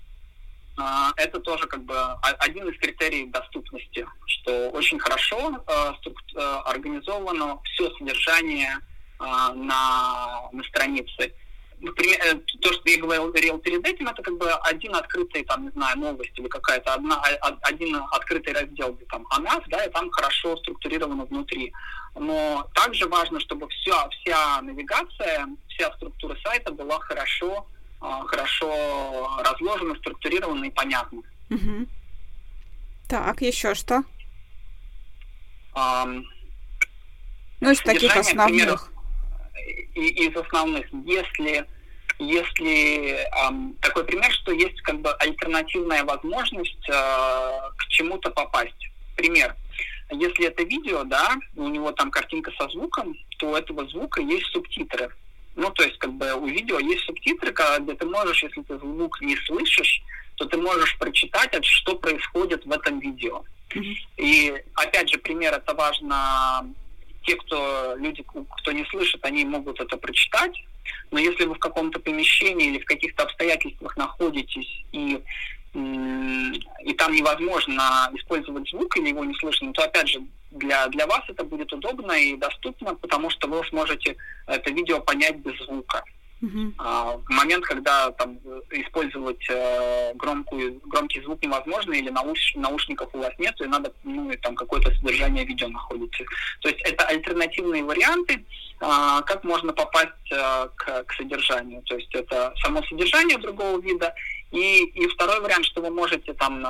а, 0.78 1.12
это 1.16 1.38
тоже 1.40 1.66
как 1.66 1.84
бы 1.84 1.94
один 2.22 2.68
из 2.68 2.78
критерий 2.80 3.26
доступности, 3.26 4.06
что 4.26 4.70
очень 4.70 4.98
хорошо 4.98 5.62
а, 5.66 5.94
струк- 6.00 6.36
а, 6.36 6.62
организовано 6.62 7.60
все 7.64 7.90
содержание 7.98 8.78
а, 9.18 9.52
на, 9.52 10.48
на 10.52 10.64
странице 10.64 11.34
то, 11.80 12.72
что 12.72 12.90
я 12.90 12.98
говорил, 12.98 13.28
говорил 13.28 13.58
перед 13.58 13.86
этим, 13.86 14.08
это 14.08 14.22
как 14.22 14.36
бы 14.38 14.50
один 14.50 14.94
открытый, 14.94 15.44
там, 15.44 15.64
не 15.64 15.70
знаю, 15.70 15.98
новость 15.98 16.32
или 16.38 16.48
какая-то 16.48 16.94
одна, 16.94 17.22
один 17.62 17.96
открытый 18.10 18.54
раздел, 18.54 18.94
где 18.94 19.04
там 19.06 19.26
о 19.30 19.40
нас, 19.40 19.60
да, 19.68 19.84
и 19.84 19.90
там 19.90 20.10
хорошо 20.10 20.56
структурировано 20.56 21.24
внутри. 21.26 21.72
Но 22.14 22.66
также 22.74 23.06
важно, 23.06 23.40
чтобы 23.40 23.68
вся, 23.68 24.08
вся 24.08 24.62
навигация, 24.62 25.48
вся 25.68 25.92
структура 25.92 26.36
сайта 26.42 26.72
была 26.72 26.98
хорошо, 27.00 27.66
а, 28.00 28.24
хорошо 28.26 29.38
разложена, 29.44 29.94
структурирована 29.96 30.64
и 30.64 30.70
понятна. 30.70 31.20
Угу. 31.50 31.86
Так, 33.08 33.42
еще 33.42 33.74
что? 33.74 34.02
Um, 35.74 36.24
ну, 37.60 37.70
из 37.70 37.80
таких 37.80 38.16
основных. 38.16 38.90
Из 39.94 40.36
основных. 40.36 40.86
Если, 41.04 41.64
если 42.18 43.26
эм, 43.46 43.74
такой 43.80 44.04
пример, 44.04 44.30
что 44.32 44.52
есть 44.52 44.80
как 44.82 45.00
бы 45.00 45.12
альтернативная 45.12 46.04
возможность 46.04 46.88
э, 46.88 46.92
к 46.92 47.88
чему-то 47.88 48.30
попасть. 48.30 48.90
Пример. 49.16 49.56
Если 50.10 50.46
это 50.46 50.62
видео, 50.62 51.04
да, 51.04 51.36
у 51.56 51.68
него 51.68 51.90
там 51.92 52.10
картинка 52.10 52.52
со 52.58 52.68
звуком, 52.68 53.16
то 53.38 53.50
у 53.50 53.56
этого 53.56 53.88
звука 53.88 54.20
есть 54.20 54.46
субтитры. 54.52 55.10
Ну, 55.56 55.70
то 55.70 55.82
есть, 55.82 55.98
как 55.98 56.12
бы 56.12 56.34
у 56.34 56.46
видео 56.46 56.78
есть 56.78 57.04
субтитры, 57.04 57.52
где 57.80 57.94
ты 57.94 58.06
можешь, 58.06 58.42
если 58.42 58.62
ты 58.62 58.78
звук 58.78 59.20
не 59.22 59.36
слышишь, 59.46 60.02
то 60.36 60.44
ты 60.44 60.58
можешь 60.58 60.96
прочитать, 60.98 61.64
что 61.64 61.96
происходит 61.96 62.64
в 62.66 62.70
этом 62.70 63.00
видео. 63.00 63.42
Mm-hmm. 63.70 63.96
И 64.18 64.64
опять 64.74 65.10
же, 65.10 65.18
пример 65.18 65.54
это 65.54 65.74
важно 65.74 66.72
те, 67.26 67.36
кто 67.36 67.94
люди, 67.96 68.24
кто 68.58 68.72
не 68.72 68.84
слышит, 68.86 69.24
они 69.24 69.44
могут 69.44 69.80
это 69.80 69.96
прочитать. 69.96 70.64
Но 71.10 71.18
если 71.18 71.44
вы 71.44 71.54
в 71.54 71.58
каком-то 71.58 71.98
помещении 71.98 72.68
или 72.68 72.78
в 72.78 72.84
каких-то 72.84 73.24
обстоятельствах 73.24 73.96
находитесь 73.96 74.84
и 74.92 75.20
и 75.74 76.94
там 76.94 77.12
невозможно 77.12 78.10
использовать 78.14 78.66
звук 78.70 78.96
или 78.96 79.10
его 79.10 79.24
не 79.26 79.34
слышно, 79.34 79.74
то 79.74 79.84
опять 79.84 80.08
же 80.08 80.22
для, 80.50 80.86
для 80.88 81.06
вас 81.06 81.20
это 81.28 81.44
будет 81.44 81.70
удобно 81.70 82.12
и 82.12 82.34
доступно, 82.36 82.94
потому 82.94 83.28
что 83.28 83.46
вы 83.46 83.62
сможете 83.66 84.16
это 84.46 84.70
видео 84.70 85.00
понять 85.00 85.36
без 85.36 85.54
звука. 85.66 86.02
Uh-huh. 86.42 86.72
А, 86.78 87.16
в 87.16 87.30
момент, 87.30 87.64
когда 87.64 88.10
там 88.12 88.38
использовать 88.70 89.44
э, 89.48 90.12
громкую, 90.14 90.80
громкий 90.84 91.22
звук 91.22 91.42
невозможно 91.42 91.94
или 91.94 92.10
науш, 92.10 92.54
наушников 92.56 93.08
у 93.14 93.18
вас 93.18 93.32
нет, 93.38 93.58
и 93.60 93.64
надо, 93.64 93.92
ну, 94.04 94.30
и 94.30 94.36
там 94.36 94.54
содержание 95.36 95.44
видео 95.44 95.68
находится. 95.68 96.24
То 96.60 96.68
есть 96.68 96.80
это 96.82 97.04
альтернативные 97.04 97.84
варианты, 97.84 98.34
э, 98.34 99.22
как 99.26 99.44
можно 99.44 99.72
попасть 99.72 100.32
э, 100.32 100.68
к, 100.76 101.04
к 101.04 101.12
содержанию. 101.14 101.82
То 101.82 101.96
есть 101.96 102.14
это 102.14 102.52
само 102.62 102.82
содержание 102.84 103.38
другого 103.38 103.80
вида. 103.80 104.14
И, 104.52 104.84
и 104.84 105.06
второй 105.08 105.40
вариант, 105.40 105.66
что 105.66 105.82
вы 105.82 105.90
можете 105.90 106.32
там 106.34 106.66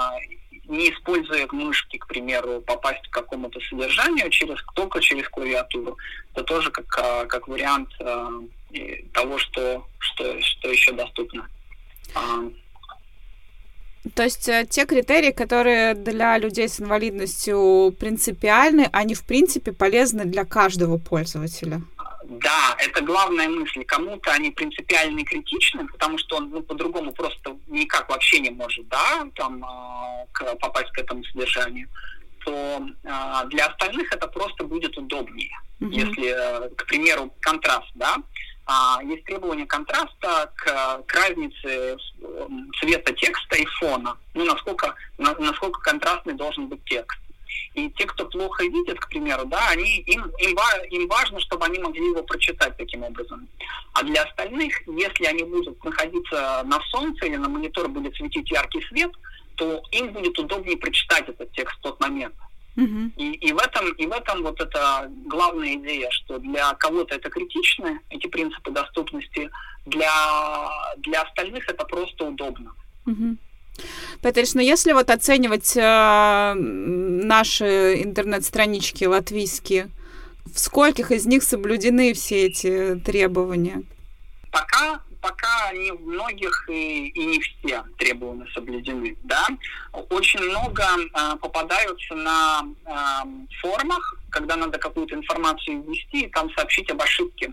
не 0.68 0.90
используя 0.90 1.46
мышки, 1.52 1.96
к 1.96 2.08
примеру, 2.08 2.60
попасть 2.60 3.06
к 3.08 3.12
какому-то 3.12 3.60
содержанию 3.60 4.28
через 4.30 4.58
только 4.74 5.00
через 5.00 5.28
клавиатуру. 5.28 5.96
Это 6.32 6.42
тоже 6.42 6.72
как, 6.72 6.98
а, 6.98 7.24
как 7.26 7.46
вариант 7.46 7.88
того, 9.12 9.38
что, 9.38 9.86
что, 10.00 10.42
что 10.42 10.68
еще 10.68 10.90
доступно. 10.90 11.48
То 14.14 14.22
есть 14.22 14.48
э, 14.48 14.66
те 14.68 14.86
критерии, 14.86 15.32
которые 15.32 15.94
для 15.94 16.38
людей 16.38 16.68
с 16.68 16.80
инвалидностью 16.80 17.94
принципиальны, 17.98 18.88
они 18.92 19.14
в 19.14 19.24
принципе 19.24 19.72
полезны 19.72 20.24
для 20.24 20.44
каждого 20.44 20.98
пользователя? 20.98 21.82
Да, 22.24 22.76
это 22.78 23.02
главная 23.02 23.48
мысль. 23.48 23.84
Кому-то 23.84 24.32
они 24.32 24.50
принципиально 24.50 25.24
критичны, 25.24 25.86
потому 25.86 26.18
что 26.18 26.36
он 26.36 26.50
ну, 26.50 26.62
по-другому 26.62 27.12
просто 27.12 27.56
никак 27.68 28.08
вообще 28.08 28.40
не 28.40 28.50
может 28.50 28.86
да, 28.88 29.26
там, 29.34 29.64
э, 29.64 30.54
попасть 30.60 30.90
к 30.92 30.98
этому 30.98 31.24
содержанию 31.24 31.88
то 32.46 32.80
э, 33.02 33.48
для 33.48 33.66
остальных 33.66 34.12
это 34.12 34.28
просто 34.28 34.64
будет 34.64 34.96
удобнее. 34.96 35.50
Mm-hmm. 35.80 35.90
Если, 35.90 36.28
э, 36.28 36.68
к 36.76 36.86
примеру, 36.86 37.34
контраст, 37.40 37.90
да, 37.96 38.16
а, 38.66 39.00
есть 39.04 39.24
требование 39.24 39.66
контраста 39.66 40.52
к, 40.56 41.02
к 41.06 41.14
разнице 41.14 41.96
цвета 42.80 43.12
текста 43.12 43.56
и 43.56 43.64
фона, 43.78 44.18
ну, 44.34 44.44
насколько, 44.44 44.94
на, 45.18 45.34
насколько 45.34 45.80
контрастный 45.80 46.34
должен 46.34 46.66
быть 46.66 46.84
текст. 46.84 47.18
И 47.74 47.90
те, 47.90 48.06
кто 48.06 48.24
плохо 48.26 48.64
видит, 48.64 48.98
к 48.98 49.08
примеру, 49.08 49.44
да, 49.44 49.68
они, 49.68 49.98
им, 50.00 50.24
им, 50.40 50.58
им 50.90 51.08
важно, 51.08 51.38
чтобы 51.40 51.66
они 51.66 51.78
могли 51.78 52.04
его 52.06 52.22
прочитать 52.22 52.76
таким 52.76 53.02
образом. 53.02 53.46
А 53.92 54.02
для 54.02 54.22
остальных, 54.22 54.74
если 54.88 55.26
они 55.26 55.44
будут 55.44 55.82
находиться 55.84 56.62
на 56.64 56.80
солнце 56.90 57.26
или 57.26 57.36
на 57.36 57.48
монитор 57.48 57.88
будет 57.88 58.16
светить 58.16 58.50
яркий 58.50 58.82
свет, 58.88 59.12
то 59.56 59.82
им 59.92 60.12
будет 60.12 60.38
удобнее 60.38 60.76
прочитать 60.76 61.28
этот 61.28 61.52
текст 61.52 61.78
в 61.78 61.82
тот 61.82 62.00
момент. 62.00 62.34
Uh-huh. 62.76 63.10
И, 63.16 63.32
и, 63.32 63.52
в 63.52 63.58
этом, 63.58 63.90
и 63.92 64.06
в 64.06 64.12
этом 64.12 64.42
вот 64.42 64.60
эта 64.60 65.10
главная 65.24 65.76
идея, 65.76 66.10
что 66.10 66.38
для 66.38 66.74
кого-то 66.74 67.14
это 67.14 67.30
критично, 67.30 67.98
эти 68.10 68.26
принципы 68.26 68.70
доступности, 68.70 69.50
для, 69.86 70.10
для 70.98 71.22
остальных 71.22 71.68
это 71.68 71.84
просто 71.86 72.26
удобно. 72.26 72.72
Uh-huh. 73.06 73.36
Петриш, 74.22 74.54
ну 74.54 74.60
если 74.60 74.92
вот 74.92 75.10
оценивать 75.10 75.76
э, 75.76 76.54
наши 76.54 78.02
интернет-странички 78.02 79.04
латвийские, 79.04 79.90
в 80.44 80.58
скольких 80.58 81.10
из 81.10 81.26
них 81.26 81.42
соблюдены 81.42 82.12
все 82.14 82.46
эти 82.46 83.00
требования? 83.04 83.82
Пока 84.52 85.02
пока 85.26 85.72
не 85.72 85.90
в 85.90 86.00
многих 86.00 86.68
и, 86.68 87.08
и 87.08 87.26
не 87.26 87.40
все 87.40 87.82
требования 87.98 88.46
соблюдены. 88.54 89.16
Да? 89.24 89.46
Очень 90.10 90.40
много 90.40 90.84
э, 90.84 91.36
попадаются 91.40 92.14
на 92.14 92.62
э, 92.62 92.92
форумах, 93.60 94.16
когда 94.30 94.56
надо 94.56 94.78
какую-то 94.78 95.14
информацию 95.16 95.82
ввести 95.82 96.26
и 96.26 96.30
там 96.30 96.50
сообщить 96.54 96.90
об 96.90 97.02
ошибке 97.02 97.52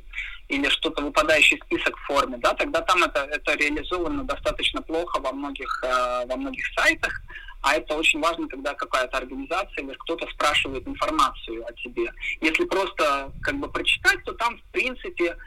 или 0.49 0.69
что-то 0.69 1.01
выпадающий 1.01 1.59
список 1.65 1.97
в 1.97 2.05
форме, 2.05 2.37
да, 2.37 2.53
тогда 2.53 2.81
там 2.81 3.01
это, 3.01 3.21
это 3.21 3.55
реализовано 3.55 4.23
достаточно 4.23 4.81
плохо 4.81 5.19
во 5.19 5.31
многих, 5.31 5.83
э, 5.83 6.25
во 6.27 6.35
многих 6.35 6.65
сайтах, 6.75 7.21
а 7.63 7.75
это 7.75 7.95
очень 7.95 8.19
важно, 8.19 8.47
когда 8.49 8.73
какая-то 8.73 9.17
организация 9.17 9.83
или 9.83 9.93
кто-то 9.93 10.27
спрашивает 10.27 10.85
информацию 10.85 11.65
о 11.65 11.73
тебе. 11.73 12.11
Если 12.41 12.65
просто 12.65 13.31
как 13.41 13.55
бы 13.57 13.71
прочитать, 13.71 14.21
то 14.25 14.33
там, 14.33 14.57
в 14.57 14.63
принципе, 14.73 15.37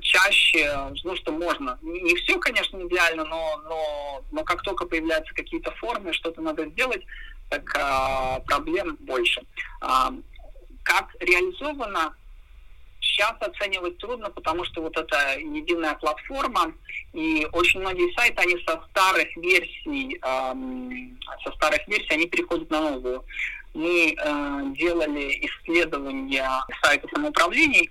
чаще, 0.00 0.92
ну, 1.04 1.16
что 1.16 1.32
можно. 1.32 1.78
Не 1.82 2.14
все, 2.16 2.38
конечно, 2.38 2.78
идеально, 2.86 3.24
но, 3.24 3.60
но, 3.64 4.24
но 4.30 4.44
как 4.44 4.62
только 4.62 4.86
появляются 4.86 5.34
какие-то 5.34 5.70
формы, 5.72 6.12
что-то 6.12 6.40
надо 6.40 6.66
сделать, 6.66 7.02
так 7.48 7.62
а, 7.76 8.40
проблем 8.40 8.96
больше. 9.00 9.42
А, 9.80 10.12
как 10.82 11.08
реализовано, 11.20 12.14
сейчас 13.00 13.34
оценивать 13.40 13.98
трудно, 13.98 14.30
потому 14.30 14.64
что 14.64 14.82
вот 14.82 14.96
эта 14.96 15.38
единая 15.38 15.94
платформа, 15.94 16.72
и 17.12 17.46
очень 17.52 17.80
многие 17.80 18.12
сайты, 18.14 18.42
они 18.42 18.56
со 18.66 18.82
старых 18.90 19.36
версий, 19.36 20.18
эм, 20.22 21.18
со 21.44 21.52
старых 21.52 21.86
версий, 21.88 22.12
они 22.12 22.26
переходят 22.26 22.70
на 22.70 22.80
новую. 22.80 23.24
Мы 23.74 24.14
э, 24.16 24.62
делали 24.78 25.46
исследования 25.46 26.48
сайта 26.82 27.06
самоуправлений, 27.12 27.90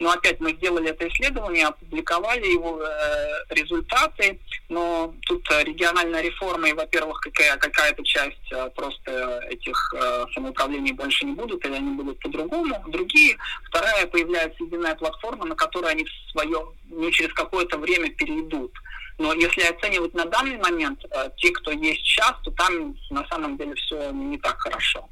но 0.00 0.10
опять 0.10 0.40
мы 0.40 0.52
сделали 0.54 0.90
это 0.90 1.08
исследование, 1.08 1.66
опубликовали 1.66 2.46
его 2.46 2.80
э, 2.82 3.44
результаты, 3.50 4.40
но 4.68 5.14
тут 5.22 5.46
региональная 5.62 6.20
реформа, 6.20 6.68
и, 6.68 6.72
во-первых, 6.72 7.20
какая, 7.20 7.56
какая-то 7.56 8.02
часть 8.04 8.52
э, 8.52 8.70
просто 8.74 9.40
этих 9.50 9.94
э, 9.94 10.26
самоуправлений 10.34 10.92
больше 10.92 11.26
не 11.26 11.32
будут, 11.32 11.64
или 11.64 11.74
они 11.74 11.94
будут 11.94 12.18
по-другому. 12.20 12.82
Другие, 12.88 13.36
вторая, 13.68 14.06
появляется 14.06 14.64
единая 14.64 14.94
платформа, 14.94 15.44
на 15.44 15.54
которую 15.54 15.90
они 15.90 16.04
в 16.04 16.30
свое, 16.32 16.66
ну, 16.90 17.10
через 17.10 17.32
какое-то 17.32 17.78
время 17.78 18.10
перейдут. 18.10 18.72
Но 19.18 19.32
если 19.32 19.62
оценивать 19.62 20.14
на 20.14 20.24
данный 20.24 20.58
момент 20.58 21.04
э, 21.10 21.30
те, 21.36 21.50
кто 21.50 21.70
есть 21.70 22.00
сейчас, 22.00 22.34
то 22.42 22.50
там 22.50 22.96
на 23.10 23.26
самом 23.28 23.56
деле 23.56 23.74
все 23.74 24.10
не 24.10 24.38
так 24.38 24.58
хорошо. 24.58 25.08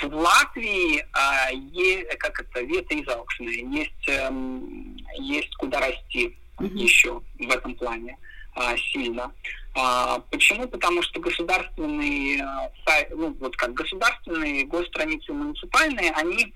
В 0.00 0.14
Латвии 0.14 1.04
а, 1.12 1.50
есть, 1.50 2.08
как 2.18 2.40
это, 2.40 2.62
вето 2.62 3.00
изаукшные, 3.02 3.66
есть, 3.70 4.08
эм, 4.08 4.96
есть 5.18 5.54
куда 5.56 5.80
расти 5.80 6.36
mm-hmm. 6.58 6.78
еще 6.78 7.20
в 7.38 7.50
этом 7.50 7.74
плане 7.74 8.16
а, 8.54 8.76
сильно. 8.76 9.32
А, 9.74 10.18
почему? 10.30 10.66
Потому 10.66 11.02
что 11.02 11.20
государственные, 11.20 12.42
а, 12.42 12.70
ну, 13.10 13.36
вот 13.38 13.56
как 13.56 13.74
государственные 13.74 14.64
госстраницы 14.64 15.32
муниципальные, 15.32 16.10
они 16.12 16.52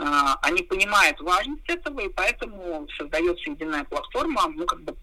а, 0.00 0.38
они 0.42 0.62
понимают 0.62 1.20
важность 1.20 1.68
этого, 1.68 2.00
и 2.00 2.08
поэтому 2.08 2.86
создается 2.96 3.50
единая 3.50 3.82
платформа, 3.84 4.46
ну, 4.54 4.64
как 4.64 4.80
бы 4.82 4.94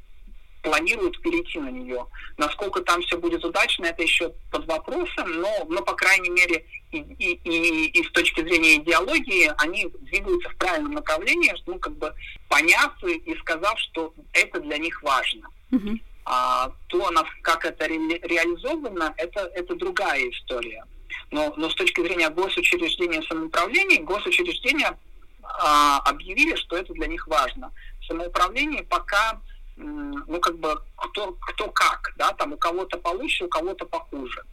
планируют 0.65 1.21
перейти 1.21 1.59
на 1.59 1.69
нее. 1.69 2.07
Насколько 2.37 2.81
там 2.81 3.01
все 3.03 3.17
будет 3.17 3.45
удачно, 3.45 3.85
это 3.85 4.01
еще 4.01 4.33
под 4.51 4.65
вопросом, 4.65 5.31
но, 5.39 5.65
но 5.69 5.83
по 5.83 5.93
крайней 5.93 6.31
мере, 6.31 6.65
и, 6.91 6.97
и, 6.97 7.39
и, 7.43 7.85
и 7.99 8.03
с 8.03 8.11
точки 8.11 8.41
зрения 8.41 8.77
идеологии, 8.77 9.51
они 9.59 9.87
двигаются 10.01 10.49
в 10.49 10.55
правильном 10.55 10.93
направлении, 10.93 11.53
ну, 11.67 11.77
как 11.77 11.95
бы 11.97 12.11
поняв 12.49 12.91
и, 13.03 13.13
и 13.17 13.37
сказав, 13.37 13.79
что 13.79 14.13
это 14.33 14.59
для 14.59 14.79
них 14.79 15.03
важно. 15.03 15.47
Mm-hmm. 15.71 15.99
А, 16.25 16.71
то, 16.87 17.11
как 17.43 17.63
это 17.63 17.87
ре, 17.87 17.97
реализовано, 18.23 19.13
это, 19.17 19.41
это 19.53 19.75
другая 19.75 20.27
история. 20.31 20.83
Но, 21.29 21.53
но 21.57 21.69
с 21.69 21.75
точки 21.75 22.01
зрения 22.01 22.29
госучреждения 22.29 23.21
самоуправления, 23.21 24.01
госучреждения 24.01 24.97
а, 25.43 25.99
объявили, 25.99 26.55
что 26.55 26.75
это 26.75 26.91
для 26.93 27.05
них 27.05 27.27
важно. 27.27 27.71
Самоуправление 28.07 28.81
пока 28.83 29.39
ну, 29.75 30.39
как 30.39 30.57
бы, 30.57 30.81
кто, 30.95 31.35
кто 31.41 31.67
как, 31.69 32.13
да, 32.17 32.31
там 32.33 32.53
у 32.53 32.57
кого-то 32.57 32.97
получше, 32.97 33.45
у 33.45 33.49
кого-то 33.49 33.85
похуже. 33.85 34.43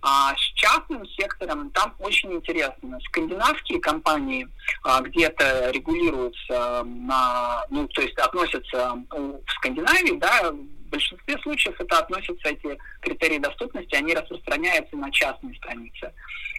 А 0.00 0.34
с 0.36 0.40
частным 0.54 1.04
сектором 1.06 1.70
там 1.70 1.94
очень 1.98 2.32
интересно. 2.32 2.98
Скандинавские 3.08 3.80
компании 3.80 4.46
а, 4.84 5.00
где-то 5.00 5.70
регулируются 5.70 6.84
на, 6.84 7.64
ну, 7.70 7.88
то 7.88 8.02
есть 8.02 8.16
относятся 8.18 8.94
в 9.10 9.52
Скандинавии, 9.56 10.16
да, 10.18 10.52
в 10.52 10.90
большинстве 10.90 11.36
случаев 11.42 11.80
это 11.80 11.98
относятся, 11.98 12.48
эти 12.48 12.78
критерии 13.00 13.38
доступности, 13.38 13.96
они 13.96 14.14
распространяются 14.14 14.96
на 14.96 15.10
частные 15.10 15.56
страницы 15.56 16.12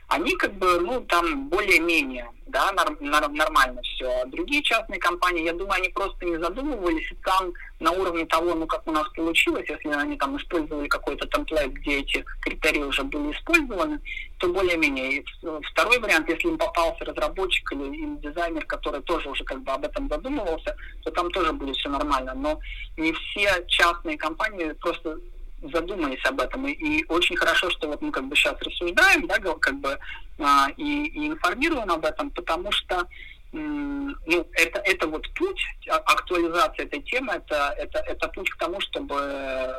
они 0.10 0.36
как 0.36 0.54
бы, 0.56 0.80
ну, 0.80 1.02
там 1.02 1.50
более-менее, 1.50 2.30
да, 2.48 2.72
норм, 2.72 2.98
норм, 3.00 3.36
нормально 3.36 3.80
все. 3.84 4.10
А 4.22 4.26
другие 4.26 4.64
частные 4.64 5.00
компании, 5.00 5.46
я 5.46 5.54
думаю, 5.54 5.74
они 5.74 5.90
просто 5.90 6.26
не 6.26 6.38
задумывались, 6.40 7.12
и 7.12 7.16
там 7.24 7.54
на 7.80 7.92
уровне 7.92 8.26
того, 8.26 8.56
ну, 8.56 8.68
как 8.68 8.86
у 8.88 8.92
нас 8.92 9.08
получилось, 9.10 9.66
если 9.70 9.90
они 9.90 10.18
там 10.18 10.36
использовали 10.38 10.88
какой-то 10.88 11.28
темплейт, 11.28 11.72
где 11.74 12.00
эти 12.00 12.26
критерии 12.42 12.84
уже 12.84 13.04
были 13.04 13.32
использованы, 13.32 14.00
то 14.38 14.50
более-менее. 14.50 15.24
Второй 15.72 16.00
вариант, 16.00 16.30
если 16.30 16.50
им 16.50 16.58
попался 16.58 17.06
разработчик 17.06 17.72
или, 17.72 17.96
или 17.96 18.16
дизайнер, 18.18 18.66
который 18.66 19.02
тоже 19.02 19.30
уже 19.30 19.44
как 19.46 19.62
бы 19.64 19.72
об 19.72 19.86
этом 19.86 20.10
задумывался, 20.10 20.76
то 21.04 21.12
там 21.12 21.32
тоже 21.32 21.54
будет 21.54 21.78
все 21.78 21.90
нормально. 21.90 22.34
Но 22.36 22.60
не 22.98 23.14
все 23.14 23.64
частные 23.68 24.18
компании 24.18 24.74
просто 24.74 25.18
задумались 25.62 26.24
об 26.26 26.42
этом. 26.42 26.68
И, 26.68 26.72
и 26.72 27.06
очень 27.08 27.38
хорошо, 27.38 27.70
что 27.70 27.88
вот 27.88 28.02
мы 28.02 28.12
как 28.12 28.28
бы 28.28 28.36
сейчас 28.36 28.62
рассуждаем, 28.62 29.28
да, 29.28 29.40
как 29.40 29.80
бы 29.80 29.98
а, 30.40 30.68
и, 30.76 31.06
и 31.06 31.28
информируем 31.28 31.90
об 31.92 32.06
этом, 32.06 32.30
потому 32.32 32.72
что 32.72 33.08
ну, 33.52 34.48
это, 34.54 34.80
это 34.80 35.08
вот 35.08 35.28
путь, 35.34 35.62
а, 35.90 35.96
актуализация 35.98 36.86
этой 36.86 37.02
темы, 37.02 37.34
это, 37.34 37.76
это, 37.78 38.00
это 38.00 38.28
путь 38.30 38.50
к 38.50 38.58
тому, 38.58 38.80
чтобы 38.82 39.74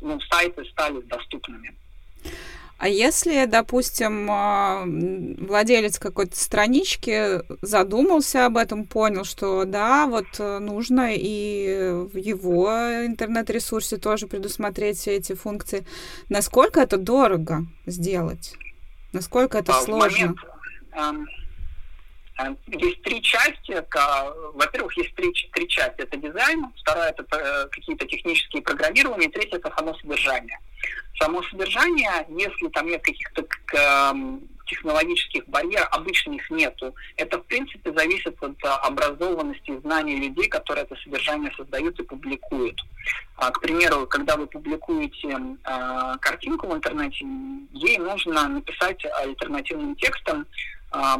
ну, 0.00 0.20
сайты 0.30 0.64
стали 0.66 1.00
доступными. 1.02 1.74
А 2.78 2.88
если, 2.88 3.46
допустим, 3.46 4.28
а, 4.30 4.84
владелец 4.86 5.98
какой-то 5.98 6.38
странички 6.38 7.40
задумался 7.60 8.46
об 8.46 8.56
этом, 8.56 8.84
понял, 8.84 9.24
что 9.24 9.64
да, 9.64 10.06
вот 10.06 10.26
э, 10.38 10.58
нужно 10.60 11.12
и 11.12 11.90
в 12.12 12.16
его 12.16 12.70
интернет-ресурсе 13.04 13.96
тоже 13.96 14.28
предусмотреть 14.28 14.98
все 14.98 15.16
эти 15.16 15.34
функции, 15.34 15.84
насколько 16.28 16.80
это 16.80 16.98
дорого 16.98 17.66
сделать? 17.84 18.54
Насколько 19.12 19.58
это 19.58 19.72
а 19.72 19.82
сложно? 19.82 20.18
Момент, 20.18 20.38
эм, 20.92 21.26
есть 22.66 23.02
три 23.02 23.22
части. 23.22 23.84
Во-первых, 24.54 24.96
есть 24.96 25.14
три, 25.14 25.32
три 25.52 25.68
части. 25.68 26.00
Это 26.00 26.16
дизайн, 26.16 26.66
вторая– 26.76 27.10
это 27.16 27.24
э, 27.30 27.68
какие-то 27.70 28.06
технические 28.06 28.62
программирования, 28.62 29.28
третья– 29.28 29.56
это 29.58 29.72
само 29.76 29.94
содержание 29.94 30.58
само 31.20 31.42
содержание, 31.42 32.26
если 32.28 32.68
там 32.68 32.86
нет 32.86 33.02
каких-то 33.02 33.44
технологических 34.66 35.48
барьеров, 35.48 35.88
обычно 35.92 36.34
их 36.34 36.50
нету. 36.50 36.94
Это, 37.16 37.38
в 37.38 37.44
принципе, 37.44 37.90
зависит 37.92 38.36
от 38.42 38.62
а, 38.64 38.76
образованности 38.80 39.70
и 39.70 39.80
знаний 39.80 40.16
людей, 40.16 40.46
которые 40.48 40.84
это 40.84 40.94
содержание 40.96 41.50
создают 41.56 41.98
и 41.98 42.02
публикуют. 42.02 42.78
А, 43.36 43.50
к 43.50 43.60
примеру, 43.60 44.06
когда 44.06 44.36
вы 44.36 44.46
публикуете 44.46 45.38
а, 45.64 46.18
картинку 46.18 46.66
в 46.66 46.74
интернете, 46.74 47.24
ей 47.72 47.96
нужно 47.96 48.46
написать 48.46 49.02
альтернативным 49.22 49.96
текстом 49.96 50.46
а, 50.90 51.18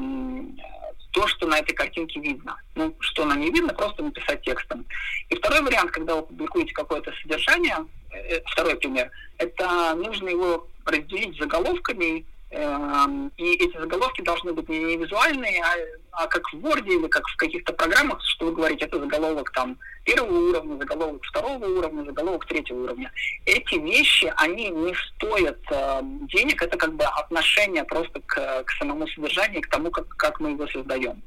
то, 1.18 1.26
что 1.26 1.48
на 1.48 1.58
этой 1.58 1.72
картинке 1.72 2.20
видно. 2.20 2.56
Ну, 2.76 2.94
что 3.00 3.24
на 3.24 3.34
ней 3.34 3.50
видно, 3.50 3.74
просто 3.74 4.04
написать 4.04 4.40
текстом. 4.42 4.86
И 5.28 5.34
второй 5.34 5.62
вариант, 5.62 5.90
когда 5.90 6.14
вы 6.14 6.22
публикуете 6.22 6.72
какое-то 6.72 7.12
содержание, 7.20 7.76
э, 8.12 8.36
э 8.36 8.42
второй 8.46 8.76
пример, 8.76 9.10
это 9.38 9.96
нужно 9.96 10.28
его 10.28 10.68
разделить 10.84 11.36
заголовками 11.36 12.24
и 12.50 13.54
эти 13.56 13.78
заголовки 13.78 14.22
должны 14.22 14.54
быть 14.54 14.68
не, 14.70 14.96
визуальные, 14.96 15.62
а, 15.62 16.22
а 16.22 16.26
как 16.28 16.50
в 16.50 16.56
Word 16.56 16.86
или 16.86 17.06
как 17.06 17.26
в 17.28 17.36
каких-то 17.36 17.74
программах, 17.74 18.20
что 18.24 18.46
вы 18.46 18.52
говорите, 18.52 18.86
это 18.86 18.98
заголовок 18.98 19.52
там 19.52 19.78
первого 20.04 20.50
уровня, 20.50 20.78
заголовок 20.78 21.22
второго 21.24 21.66
уровня, 21.66 22.04
заголовок 22.04 22.46
третьего 22.46 22.84
уровня. 22.84 23.12
Эти 23.44 23.74
вещи, 23.74 24.32
они 24.36 24.70
не 24.70 24.94
стоят 24.94 25.58
э, 25.70 26.00
денег, 26.32 26.62
это 26.62 26.78
как 26.78 26.94
бы 26.94 27.04
отношение 27.04 27.84
просто 27.84 28.20
к, 28.20 28.64
к 28.64 28.70
самому 28.78 29.06
содержанию, 29.08 29.60
к 29.60 29.68
тому, 29.68 29.90
как, 29.90 30.08
как 30.16 30.40
мы 30.40 30.52
его 30.52 30.66
создаем. 30.68 31.22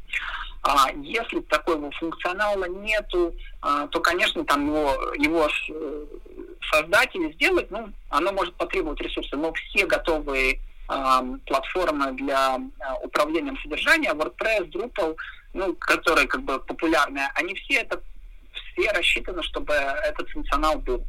А 0.64 0.92
если 1.04 1.40
такого 1.42 1.92
функционала 1.92 2.66
нету, 2.66 3.34
а, 3.62 3.88
то, 3.88 4.00
конечно, 4.00 4.44
там 4.46 4.68
его, 4.68 5.14
его 5.16 5.50
создать 6.72 7.16
или 7.16 7.32
сделать, 7.34 7.70
ну, 7.72 7.92
оно 8.10 8.32
может 8.32 8.56
потребовать 8.56 9.02
ресурсов, 9.02 9.40
но 9.40 9.52
все 9.54 9.88
готовые 9.88 10.60
платформы 11.46 12.12
для 12.14 12.56
а, 12.56 12.96
управления 13.02 13.56
содержанием, 13.62 14.20
WordPress, 14.20 14.70
Drupal, 14.72 15.16
ну, 15.54 15.74
которые 15.76 16.28
как 16.28 16.44
бы 16.44 16.60
популярные, 16.60 17.30
они 17.36 17.56
все 17.56 17.76
это 17.76 18.02
все 18.54 18.92
рассчитаны, 18.92 19.44
чтобы 19.44 19.74
этот 19.74 20.30
функционал 20.30 20.80
был. 20.80 21.04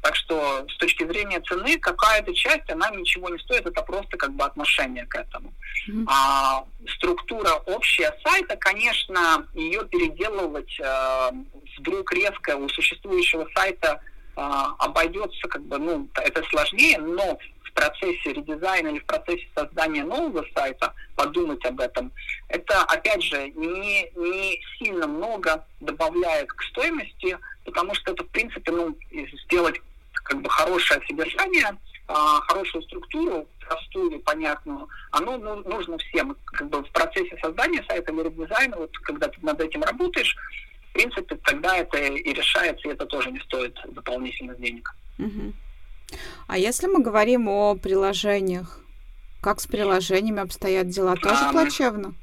Так 0.00 0.14
что 0.14 0.64
с 0.68 0.76
точки 0.76 1.04
зрения 1.04 1.40
цены 1.40 1.76
какая-то 1.78 2.32
часть, 2.32 2.70
она 2.70 2.88
ничего 2.90 3.28
не 3.30 3.38
стоит, 3.38 3.66
это 3.66 3.82
просто 3.82 4.16
как 4.16 4.32
бы 4.32 4.44
отношение 4.44 5.04
к 5.06 5.16
этому. 5.16 5.52
Mm-hmm. 5.88 6.04
А 6.08 6.64
структура 6.96 7.54
общая 7.66 8.16
сайта, 8.24 8.56
конечно, 8.56 9.46
ее 9.54 9.84
переделывать 9.86 10.78
э, 10.78 11.30
вдруг 11.78 12.12
резко 12.12 12.56
у 12.56 12.68
существующего 12.68 13.48
сайта 13.56 14.00
э, 14.36 14.40
обойдется 14.78 15.48
как 15.48 15.62
бы, 15.64 15.78
ну, 15.78 16.08
это 16.14 16.44
сложнее, 16.44 16.98
но 16.98 17.36
процессе 17.78 18.32
редизайна 18.32 18.88
или 18.88 18.98
в 18.98 19.04
процессе 19.04 19.46
создания 19.54 20.02
нового 20.02 20.44
сайта 20.52 20.92
подумать 21.14 21.64
об 21.64 21.78
этом, 21.80 22.10
это, 22.48 22.82
опять 22.82 23.22
же, 23.22 23.50
не, 23.50 24.10
не 24.16 24.60
сильно 24.78 25.06
много 25.06 25.64
добавляет 25.80 26.52
к 26.52 26.62
стоимости, 26.64 27.38
потому 27.64 27.94
что 27.94 28.12
это, 28.12 28.24
в 28.24 28.28
принципе, 28.28 28.72
ну, 28.72 28.96
сделать 29.44 29.80
как 30.24 30.42
бы 30.42 30.50
хорошее 30.50 31.00
содержание, 31.06 31.76
а, 32.08 32.40
хорошую 32.48 32.82
структуру, 32.82 33.46
простую, 33.60 34.18
понятную, 34.20 34.88
оно 35.12 35.38
ну, 35.38 35.56
нужно 35.62 35.98
всем. 35.98 36.36
Как 36.46 36.68
бы 36.68 36.82
в 36.82 36.90
процессе 36.90 37.38
создания 37.40 37.84
сайта 37.88 38.12
или 38.12 38.22
редизайна, 38.24 38.76
вот 38.76 38.90
когда 38.98 39.28
ты 39.28 39.38
над 39.42 39.60
этим 39.60 39.82
работаешь, 39.82 40.34
в 40.90 40.92
принципе, 40.94 41.36
тогда 41.44 41.76
это 41.76 41.98
и 41.98 42.32
решается, 42.32 42.88
и 42.88 42.92
это 42.92 43.06
тоже 43.06 43.30
не 43.30 43.38
стоит 43.40 43.78
дополнительных 43.92 44.58
денег. 44.58 44.92
Угу. 45.18 45.52
А 46.46 46.58
если 46.58 46.86
мы 46.86 47.00
говорим 47.02 47.48
о 47.48 47.74
приложениях, 47.74 48.80
как 49.40 49.60
с 49.60 49.66
приложениями 49.66 50.40
обстоят 50.40 50.88
дела? 50.88 51.16
Тоже 51.16 51.44
а, 51.44 51.52
плачевно? 51.52 52.14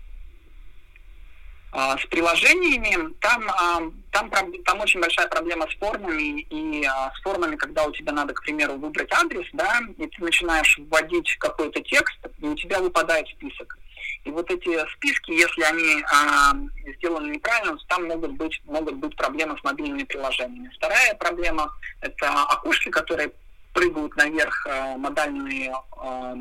А, 1.72 1.98
с 1.98 2.06
приложениями 2.06 3.14
там, 3.20 3.50
а, 3.50 3.82
там, 4.12 4.32
там 4.64 4.80
очень 4.80 5.02
большая 5.02 5.28
проблема 5.28 5.68
с 5.70 5.76
формами, 5.78 6.42
и 6.42 6.86
а, 6.86 7.12
с 7.14 7.22
формами, 7.22 7.58
когда 7.58 7.84
у 7.84 7.92
тебя 7.92 8.14
надо, 8.14 8.34
к 8.34 8.42
примеру, 8.42 8.76
выбрать 8.76 9.12
адрес, 9.12 9.46
да, 9.52 9.82
и 9.98 10.08
ты 10.08 10.24
начинаешь 10.24 10.80
вводить 10.90 11.36
какой-то 11.38 11.82
текст, 11.82 12.18
и 12.40 12.46
у 12.46 12.56
тебя 12.56 12.80
выпадает 12.80 13.28
список. 13.28 13.78
И 14.24 14.32
вот 14.32 14.50
эти 14.50 14.90
списки, 14.94 15.32
если 15.32 15.62
они 15.64 16.04
а, 16.12 16.54
сделаны 16.98 17.32
неправильно, 17.32 17.78
там 17.90 18.08
могут 18.08 18.32
быть, 18.32 18.62
могут 18.66 18.96
быть 18.96 19.16
проблемы 19.18 19.58
с 19.60 19.64
мобильными 19.64 20.04
приложениями. 20.04 20.72
Вторая 20.78 21.14
проблема– 21.16 21.72
это 22.02 22.30
окошки, 22.44 22.90
которые 22.90 23.32
прыгают 23.76 24.16
наверх 24.16 24.66
э, 24.66 24.96
модальные 24.96 25.70
э, 25.70 26.36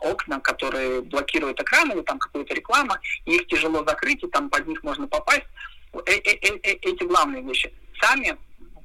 окна, 0.00 0.40
которые 0.40 1.02
блокируют 1.02 1.60
экран 1.60 1.90
или 1.92 2.02
там 2.02 2.18
какая-то 2.18 2.52
реклама, 2.52 2.98
и 3.26 3.36
их 3.36 3.46
тяжело 3.46 3.84
закрыть, 3.84 4.24
и 4.24 4.26
там 4.26 4.50
под 4.50 4.66
них 4.66 4.82
можно 4.82 5.06
попасть. 5.06 5.46
Э 5.92 5.98
-э 5.98 6.40
-э 6.42 6.60
-э 6.60 6.78
эти 6.90 7.04
главные 7.04 7.42
вещи. 7.42 7.72
Сами 8.02 8.36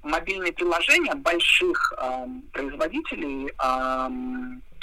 мобильные 0.04 0.54
приложения 0.54 1.16
больших 1.16 1.94
э, 1.98 2.28
производителей, 2.54 3.50
э, 3.50 4.10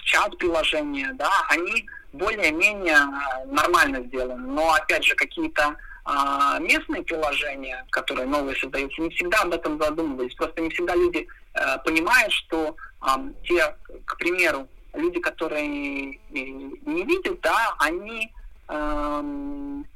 чат-приложения, 0.04 1.12
да, 1.14 1.30
они 1.48 1.86
более-менее 2.12 2.98
нормально 3.46 4.02
сделаны. 4.02 4.48
Но, 4.48 4.72
опять 4.72 5.04
же, 5.04 5.14
какие-то 5.14 5.76
а, 6.04 6.58
местные 6.58 7.02
приложения, 7.02 7.86
которые 7.90 8.26
новые 8.26 8.56
создаются, 8.56 9.00
не 9.00 9.10
всегда 9.10 9.42
об 9.42 9.52
этом 9.52 9.80
задумывались. 9.80 10.34
Просто 10.34 10.60
не 10.60 10.68
всегда 10.70 10.96
люди 10.96 11.28
а, 11.54 11.78
понимают, 11.78 12.32
что 12.32 12.76
те, 13.44 13.76
к 14.04 14.16
примеру, 14.18 14.68
люди, 14.94 15.20
которые 15.20 16.18
не 16.30 17.04
видят, 17.04 17.40
да, 17.40 17.74
они, 17.78 18.32
эм, 18.68 19.86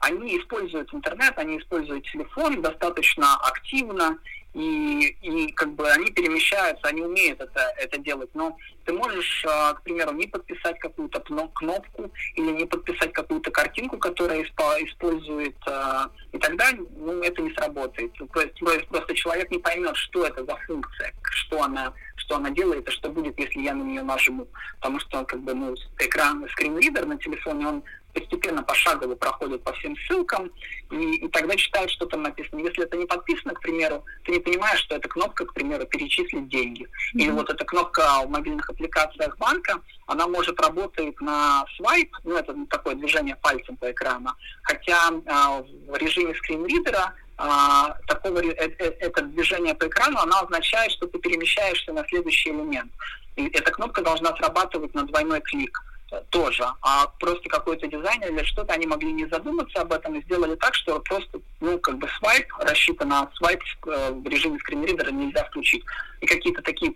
они 0.00 0.38
используют 0.38 0.92
интернет, 0.92 1.32
они 1.36 1.58
используют 1.58 2.04
телефон 2.06 2.60
достаточно 2.60 3.36
активно, 3.36 4.18
и, 4.54 5.16
и 5.22 5.52
как 5.52 5.72
бы 5.72 5.88
они 5.88 6.10
перемещаются, 6.10 6.88
они 6.88 7.02
умеют 7.02 7.40
это, 7.40 7.72
это 7.78 7.98
делать. 7.98 8.28
Но 8.34 8.56
ты 8.84 8.92
можешь, 8.92 9.44
а, 9.48 9.72
к 9.74 9.82
примеру, 9.82 10.12
не 10.12 10.26
подписать 10.26 10.78
какую-то 10.78 11.20
кнопку 11.20 12.12
или 12.34 12.50
не 12.50 12.66
подписать 12.66 13.12
какую-то 13.12 13.50
картинку, 13.50 13.96
которая 13.96 14.42
использует, 14.42 15.56
а, 15.66 16.10
и 16.32 16.38
тогда 16.38 16.66
ну, 16.96 17.22
это 17.22 17.40
не 17.40 17.52
сработает. 17.54 18.12
То 18.12 18.40
есть 18.40 18.88
просто 18.88 19.14
человек 19.14 19.50
не 19.50 19.58
поймет, 19.58 19.96
что 19.96 20.26
это 20.26 20.44
за 20.44 20.56
функция, 20.66 21.14
что 21.30 21.62
она, 21.62 21.94
что 22.32 22.36
она 22.36 22.50
делает, 22.50 22.88
и 22.88 22.90
что 22.90 23.10
будет, 23.10 23.38
если 23.38 23.60
я 23.60 23.74
на 23.74 23.82
нее 23.82 24.02
нажму. 24.02 24.48
Потому 24.80 25.00
что 25.00 25.24
как 25.24 25.40
бы, 25.40 25.52
ну, 25.52 25.74
экран, 25.98 26.46
скринридер 26.52 27.04
на 27.04 27.18
телефоне, 27.18 27.68
он 27.68 27.82
постепенно 28.14 28.62
пошагово 28.62 29.14
проходят 29.14 29.62
по 29.62 29.72
всем 29.72 29.96
ссылкам, 29.96 30.50
и, 30.90 31.16
и 31.16 31.28
тогда 31.28 31.56
читают, 31.56 31.90
что 31.90 32.06
там 32.06 32.22
написано. 32.22 32.60
Если 32.60 32.84
это 32.84 32.96
не 32.96 33.06
подписано, 33.06 33.54
к 33.54 33.60
примеру, 33.60 34.04
ты 34.24 34.32
не 34.32 34.38
понимаешь, 34.38 34.80
что 34.80 34.96
это 34.96 35.08
кнопка, 35.08 35.46
к 35.46 35.54
примеру, 35.54 35.86
перечислить 35.86 36.48
деньги. 36.48 36.84
Mm-hmm. 36.84 37.20
Или 37.20 37.30
вот 37.30 37.50
эта 37.50 37.64
кнопка 37.64 38.22
в 38.24 38.30
мобильных 38.30 38.68
аппликациях 38.68 39.36
банка, 39.38 39.80
она 40.06 40.26
может 40.26 40.60
работать 40.60 41.20
на 41.20 41.64
свайп, 41.76 42.14
ну 42.24 42.36
это 42.36 42.54
такое 42.68 42.94
движение 42.94 43.36
пальцем 43.36 43.76
по 43.76 43.90
экрану, 43.90 44.30
хотя 44.62 45.10
э, 45.10 45.90
в 45.90 45.96
режиме 45.96 46.34
скринридера 46.34 47.14
а, 47.36 47.96
такого, 48.06 48.40
э, 48.40 48.52
э, 48.54 48.92
это 49.00 49.22
движение 49.22 49.74
по 49.74 49.86
экрану, 49.86 50.18
оно 50.18 50.40
означает, 50.40 50.92
что 50.92 51.06
ты 51.06 51.18
перемещаешься 51.18 51.92
на 51.92 52.06
следующий 52.08 52.50
элемент. 52.50 52.92
И 53.36 53.46
эта 53.46 53.70
кнопка 53.70 54.02
должна 54.02 54.36
срабатывать 54.36 54.94
на 54.94 55.04
двойной 55.06 55.40
клик 55.40 55.82
тоже, 56.30 56.64
а 56.82 57.06
просто 57.18 57.48
какой-то 57.48 57.86
дизайнер 57.86 58.30
или 58.30 58.44
что-то, 58.44 58.74
они 58.74 58.86
могли 58.86 59.12
не 59.12 59.26
задуматься 59.26 59.80
об 59.80 59.92
этом 59.92 60.14
и 60.14 60.22
сделали 60.22 60.56
так, 60.56 60.74
что 60.74 61.00
просто, 61.00 61.40
ну, 61.60 61.78
как 61.78 61.98
бы 61.98 62.08
свайп, 62.18 62.46
рассчитан 62.58 63.08
на 63.08 63.30
свайп 63.34 63.62
э, 63.86 64.12
в 64.12 64.26
режиме 64.26 64.58
скринридера 64.58 65.10
нельзя 65.10 65.44
включить. 65.44 65.84
И 66.20 66.26
какие-то 66.26 66.62
такие 66.62 66.92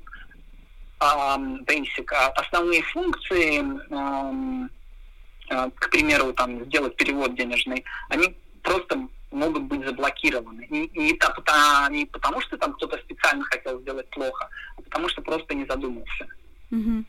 um, 1.00 1.64
basic, 1.64 2.12
а 2.12 2.28
основные 2.28 2.82
функции, 2.82 3.60
um, 3.90 4.68
к 5.48 5.90
примеру, 5.90 6.32
там, 6.32 6.64
сделать 6.66 6.96
перевод 6.96 7.34
денежный, 7.36 7.84
они 8.08 8.36
просто 8.62 9.08
могут 9.30 9.64
быть 9.64 9.84
заблокированы. 9.84 10.66
Не, 10.70 10.88
не, 10.94 11.12
не 11.90 12.06
потому, 12.06 12.40
что 12.40 12.56
там 12.56 12.72
кто-то 12.74 12.98
специально 12.98 13.44
хотел 13.44 13.80
сделать 13.80 14.08
плохо, 14.10 14.48
а 14.76 14.82
потому 14.82 15.08
что 15.08 15.22
просто 15.22 15.54
не 15.54 15.66
задумался. 15.66 16.26
Угу. 16.70 17.04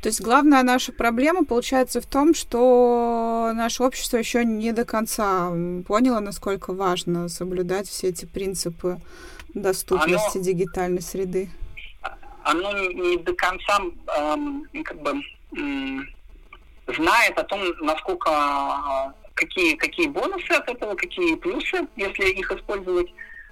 То 0.00 0.08
есть 0.08 0.20
главная 0.20 0.62
наша 0.62 0.92
проблема 0.92 1.44
получается 1.44 2.00
в 2.00 2.06
том, 2.06 2.34
что 2.34 3.52
наше 3.54 3.82
общество 3.82 4.16
еще 4.16 4.44
не 4.44 4.72
до 4.72 4.84
конца 4.84 5.50
поняло, 5.86 6.20
насколько 6.20 6.72
важно 6.72 7.28
соблюдать 7.28 7.88
все 7.88 8.08
эти 8.08 8.24
принципы 8.24 8.98
доступности 9.54 10.38
оно, 10.38 10.44
дигитальной 10.44 11.02
среды. 11.02 11.50
Оно 12.44 12.72
не 12.88 13.18
до 13.18 13.34
конца 13.34 13.80
эм, 14.16 14.66
как 14.84 15.00
бы 15.02 15.20
эм, 15.56 16.08
знает 16.86 17.38
о 17.38 17.44
том, 17.44 17.60
насколько 17.80 19.14
какие 19.38 19.76
какие 19.76 20.08
бонусы 20.08 20.50
от 20.52 20.68
этого, 20.68 20.94
какие 20.94 21.36
плюсы, 21.36 21.86
если 21.96 22.24
их 22.30 22.50
использовать 22.52 23.10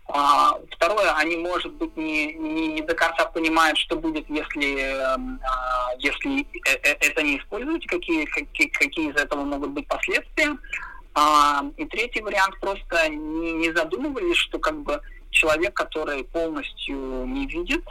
А, 0.09 0.61
второе, 0.71 1.13
они, 1.17 1.37
может 1.37 1.73
быть, 1.73 1.97
не, 1.97 2.33
не, 2.35 2.69
не 2.69 2.83
до 2.83 2.95
конца 2.95 3.25
понимают, 3.27 3.77
что 3.77 3.97
будет, 3.97 4.25
если, 4.31 4.69
эм, 4.79 5.41
а, 5.43 5.91
если 5.99 6.43
э, 6.43 6.79
э, 6.85 6.97
это 7.01 7.23
не 7.23 7.39
используете, 7.39 7.89
какие, 7.89 8.25
какие, 8.27 8.69
какие 8.69 9.11
из 9.11 9.17
этого 9.17 9.43
могут 9.45 9.71
быть 9.71 9.89
последствия. 9.89 10.57
А, 11.15 11.65
и 11.77 11.85
третий 11.87 12.23
вариант, 12.23 12.55
просто 12.61 13.09
не, 13.09 13.53
не 13.55 13.73
задумывались, 13.73 14.37
что 14.37 14.61
как 14.61 14.77
бы 14.85 15.01
человек, 15.31 15.75
который 15.75 16.23
полностью 16.23 17.27
не 17.27 17.47
видит, 17.49 17.85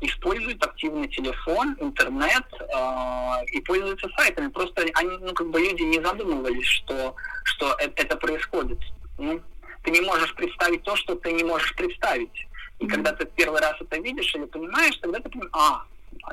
использует 0.00 0.64
активно 0.64 1.08
телефон, 1.08 1.76
интернет 1.80 2.44
а, 2.74 3.40
и 3.52 3.60
пользуется 3.60 4.08
сайтами. 4.16 4.48
Просто 4.48 4.86
они, 4.94 5.18
ну, 5.18 5.32
как 5.32 5.50
бы 5.50 5.60
люди 5.60 5.82
не 5.82 6.00
задумывались, 6.00 6.66
что, 6.66 7.16
что 7.44 7.74
это, 7.78 8.02
это 8.02 8.16
происходит. 8.16 8.78
Ну, 9.18 9.40
ты 9.82 9.90
не 9.90 10.00
можешь 10.00 10.34
представить 10.34 10.82
то, 10.84 10.94
что 10.96 11.16
ты 11.16 11.32
не 11.32 11.44
можешь 11.44 11.74
представить. 11.74 12.46
И 12.78 12.86
когда 12.86 13.12
ты 13.12 13.24
первый 13.24 13.60
раз 13.60 13.74
это 13.80 13.98
видишь 13.98 14.34
или 14.34 14.44
понимаешь, 14.44 14.96
тогда 14.98 15.18
ты 15.18 15.28
понимаешь, 15.28 15.50
а, 15.52 15.84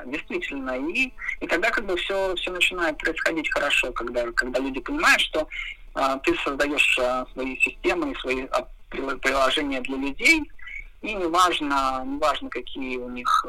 действительно, 0.06 0.78
и, 0.90 1.12
и 1.40 1.46
тогда 1.46 1.70
как 1.70 1.86
бы 1.86 1.96
все, 1.96 2.34
все 2.36 2.50
начинает 2.50 2.98
происходить 2.98 3.52
хорошо, 3.52 3.92
когда, 3.92 4.30
когда 4.32 4.60
люди 4.60 4.80
понимают, 4.80 5.20
что 5.20 5.48
а, 5.94 6.18
ты 6.18 6.34
создаешь 6.44 6.98
а, 7.00 7.26
свои 7.32 7.56
системы 7.58 8.12
и 8.12 8.16
свои 8.16 8.46
а, 8.52 8.66
приложения 8.88 9.80
для 9.80 9.96
людей, 9.96 10.42
и 11.02 11.14
неважно, 11.14 12.02
неважно 12.06 12.50
какие, 12.50 12.96
у 12.96 13.08
них, 13.08 13.46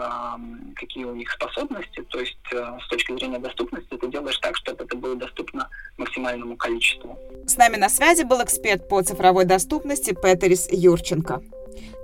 какие 0.75 1.03
у 1.03 1.13
них 1.13 1.29
способности, 1.31 2.01
то 2.09 2.19
есть 2.19 2.37
э, 2.53 2.77
с 2.81 2.87
точки 2.87 3.13
зрения 3.13 3.39
доступности 3.39 3.97
ты 3.97 4.07
делаешь 4.07 4.37
так, 4.37 4.55
чтобы 4.55 4.83
это 4.83 4.95
было 4.95 5.15
доступно 5.15 5.67
максимальному 5.97 6.55
количеству. 6.55 7.19
С 7.45 7.57
нами 7.57 7.75
на 7.75 7.89
связи 7.89 8.23
был 8.23 8.41
эксперт 8.41 8.87
по 8.87 9.01
цифровой 9.01 9.45
доступности 9.45 10.13
Петерис 10.13 10.69
Юрченко. 10.71 11.41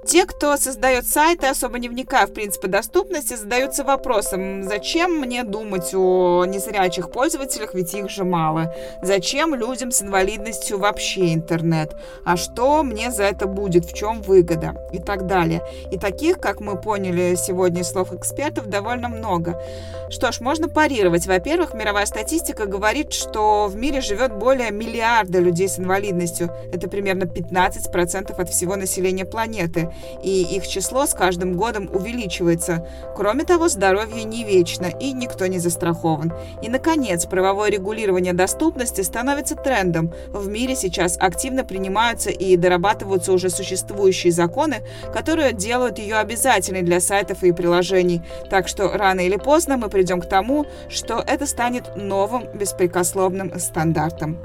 Те, 0.07 0.25
кто 0.25 0.55
создает 0.55 1.05
сайты, 1.05 1.47
особо 1.47 1.79
не 1.79 1.89
вникая 1.89 2.27
в 2.27 2.33
принципы 2.33 2.69
доступности, 2.69 3.33
задаются 3.33 3.83
вопросом, 3.83 4.63
зачем 4.63 5.19
мне 5.19 5.43
думать 5.43 5.93
о 5.93 6.45
незрячих 6.45 7.11
пользователях, 7.11 7.73
ведь 7.73 7.93
их 7.93 8.09
же 8.09 8.23
мало. 8.23 8.73
Зачем 9.01 9.53
людям 9.53 9.91
с 9.91 10.01
инвалидностью 10.01 10.79
вообще 10.79 11.33
интернет? 11.33 11.93
А 12.23 12.37
что 12.37 12.83
мне 12.83 13.11
за 13.11 13.23
это 13.23 13.47
будет? 13.47 13.83
В 13.83 13.93
чем 13.93 14.21
выгода? 14.21 14.77
И 14.93 14.99
так 14.99 15.27
далее. 15.27 15.61
И 15.91 15.97
таких, 15.97 16.39
как 16.39 16.61
мы 16.61 16.79
поняли 16.79 17.35
сегодня 17.35 17.81
из 17.81 17.89
слов 17.89 18.13
экспертов, 18.13 18.67
довольно 18.67 19.09
много. 19.09 19.61
Что 20.09 20.31
ж, 20.31 20.39
можно 20.39 20.69
парировать. 20.69 21.27
Во-первых, 21.27 21.73
мировая 21.73 22.05
статистика 22.05 22.65
говорит, 22.65 23.11
что 23.11 23.67
в 23.67 23.75
мире 23.75 23.99
живет 23.99 24.33
более 24.33 24.71
миллиарда 24.71 25.39
людей 25.39 25.67
с 25.67 25.77
инвалидностью. 25.79 26.49
Это 26.71 26.87
примерно 26.87 27.23
15% 27.23 28.31
от 28.31 28.49
всего 28.49 28.77
населения 28.77 29.25
планеты 29.25 29.91
и 30.23 30.43
их 30.43 30.67
число 30.67 31.05
с 31.05 31.13
каждым 31.13 31.55
годом 31.55 31.89
увеличивается. 31.93 32.87
Кроме 33.15 33.43
того, 33.43 33.67
здоровье 33.67 34.23
не 34.23 34.43
вечно, 34.43 34.85
и 34.85 35.13
никто 35.13 35.47
не 35.47 35.59
застрахован. 35.59 36.33
И, 36.61 36.69
наконец, 36.69 37.25
правовое 37.25 37.69
регулирование 37.69 38.33
доступности 38.33 39.01
становится 39.01 39.55
трендом. 39.55 40.13
В 40.29 40.47
мире 40.47 40.75
сейчас 40.75 41.17
активно 41.19 41.63
принимаются 41.63 42.29
и 42.29 42.55
дорабатываются 42.57 43.33
уже 43.33 43.49
существующие 43.49 44.31
законы, 44.31 44.77
которые 45.13 45.53
делают 45.53 45.99
ее 45.99 46.17
обязательной 46.17 46.81
для 46.81 46.99
сайтов 46.99 47.43
и 47.43 47.51
приложений. 47.51 48.21
Так 48.49 48.67
что 48.67 48.89
рано 48.89 49.21
или 49.21 49.37
поздно 49.37 49.77
мы 49.77 49.89
придем 49.89 50.21
к 50.21 50.29
тому, 50.29 50.65
что 50.89 51.23
это 51.25 51.45
станет 51.45 51.95
новым 51.95 52.45
беспрекословным 52.53 53.59
стандартом. 53.59 54.37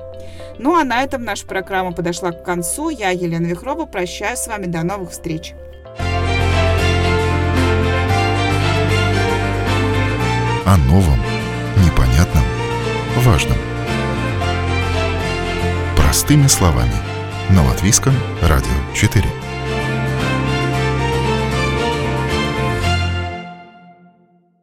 Ну 0.58 0.76
а 0.76 0.84
на 0.84 1.02
этом 1.02 1.24
наша 1.24 1.46
программа 1.46 1.92
подошла 1.92 2.32
к 2.32 2.44
концу. 2.44 2.90
Я, 2.90 3.10
Елена 3.10 3.46
Вихрова, 3.46 3.86
прощаюсь 3.86 4.40
с 4.40 4.46
вами. 4.46 4.66
До 4.66 4.82
новых 4.82 5.10
встреч. 5.10 5.54
О 10.64 10.76
новом, 10.76 11.18
непонятном, 11.84 12.44
важном. 13.18 13.58
Простыми 15.96 16.46
словами. 16.46 16.94
На 17.50 17.64
Латвийском 17.64 18.14
радио 18.40 18.70
4. 18.94 19.41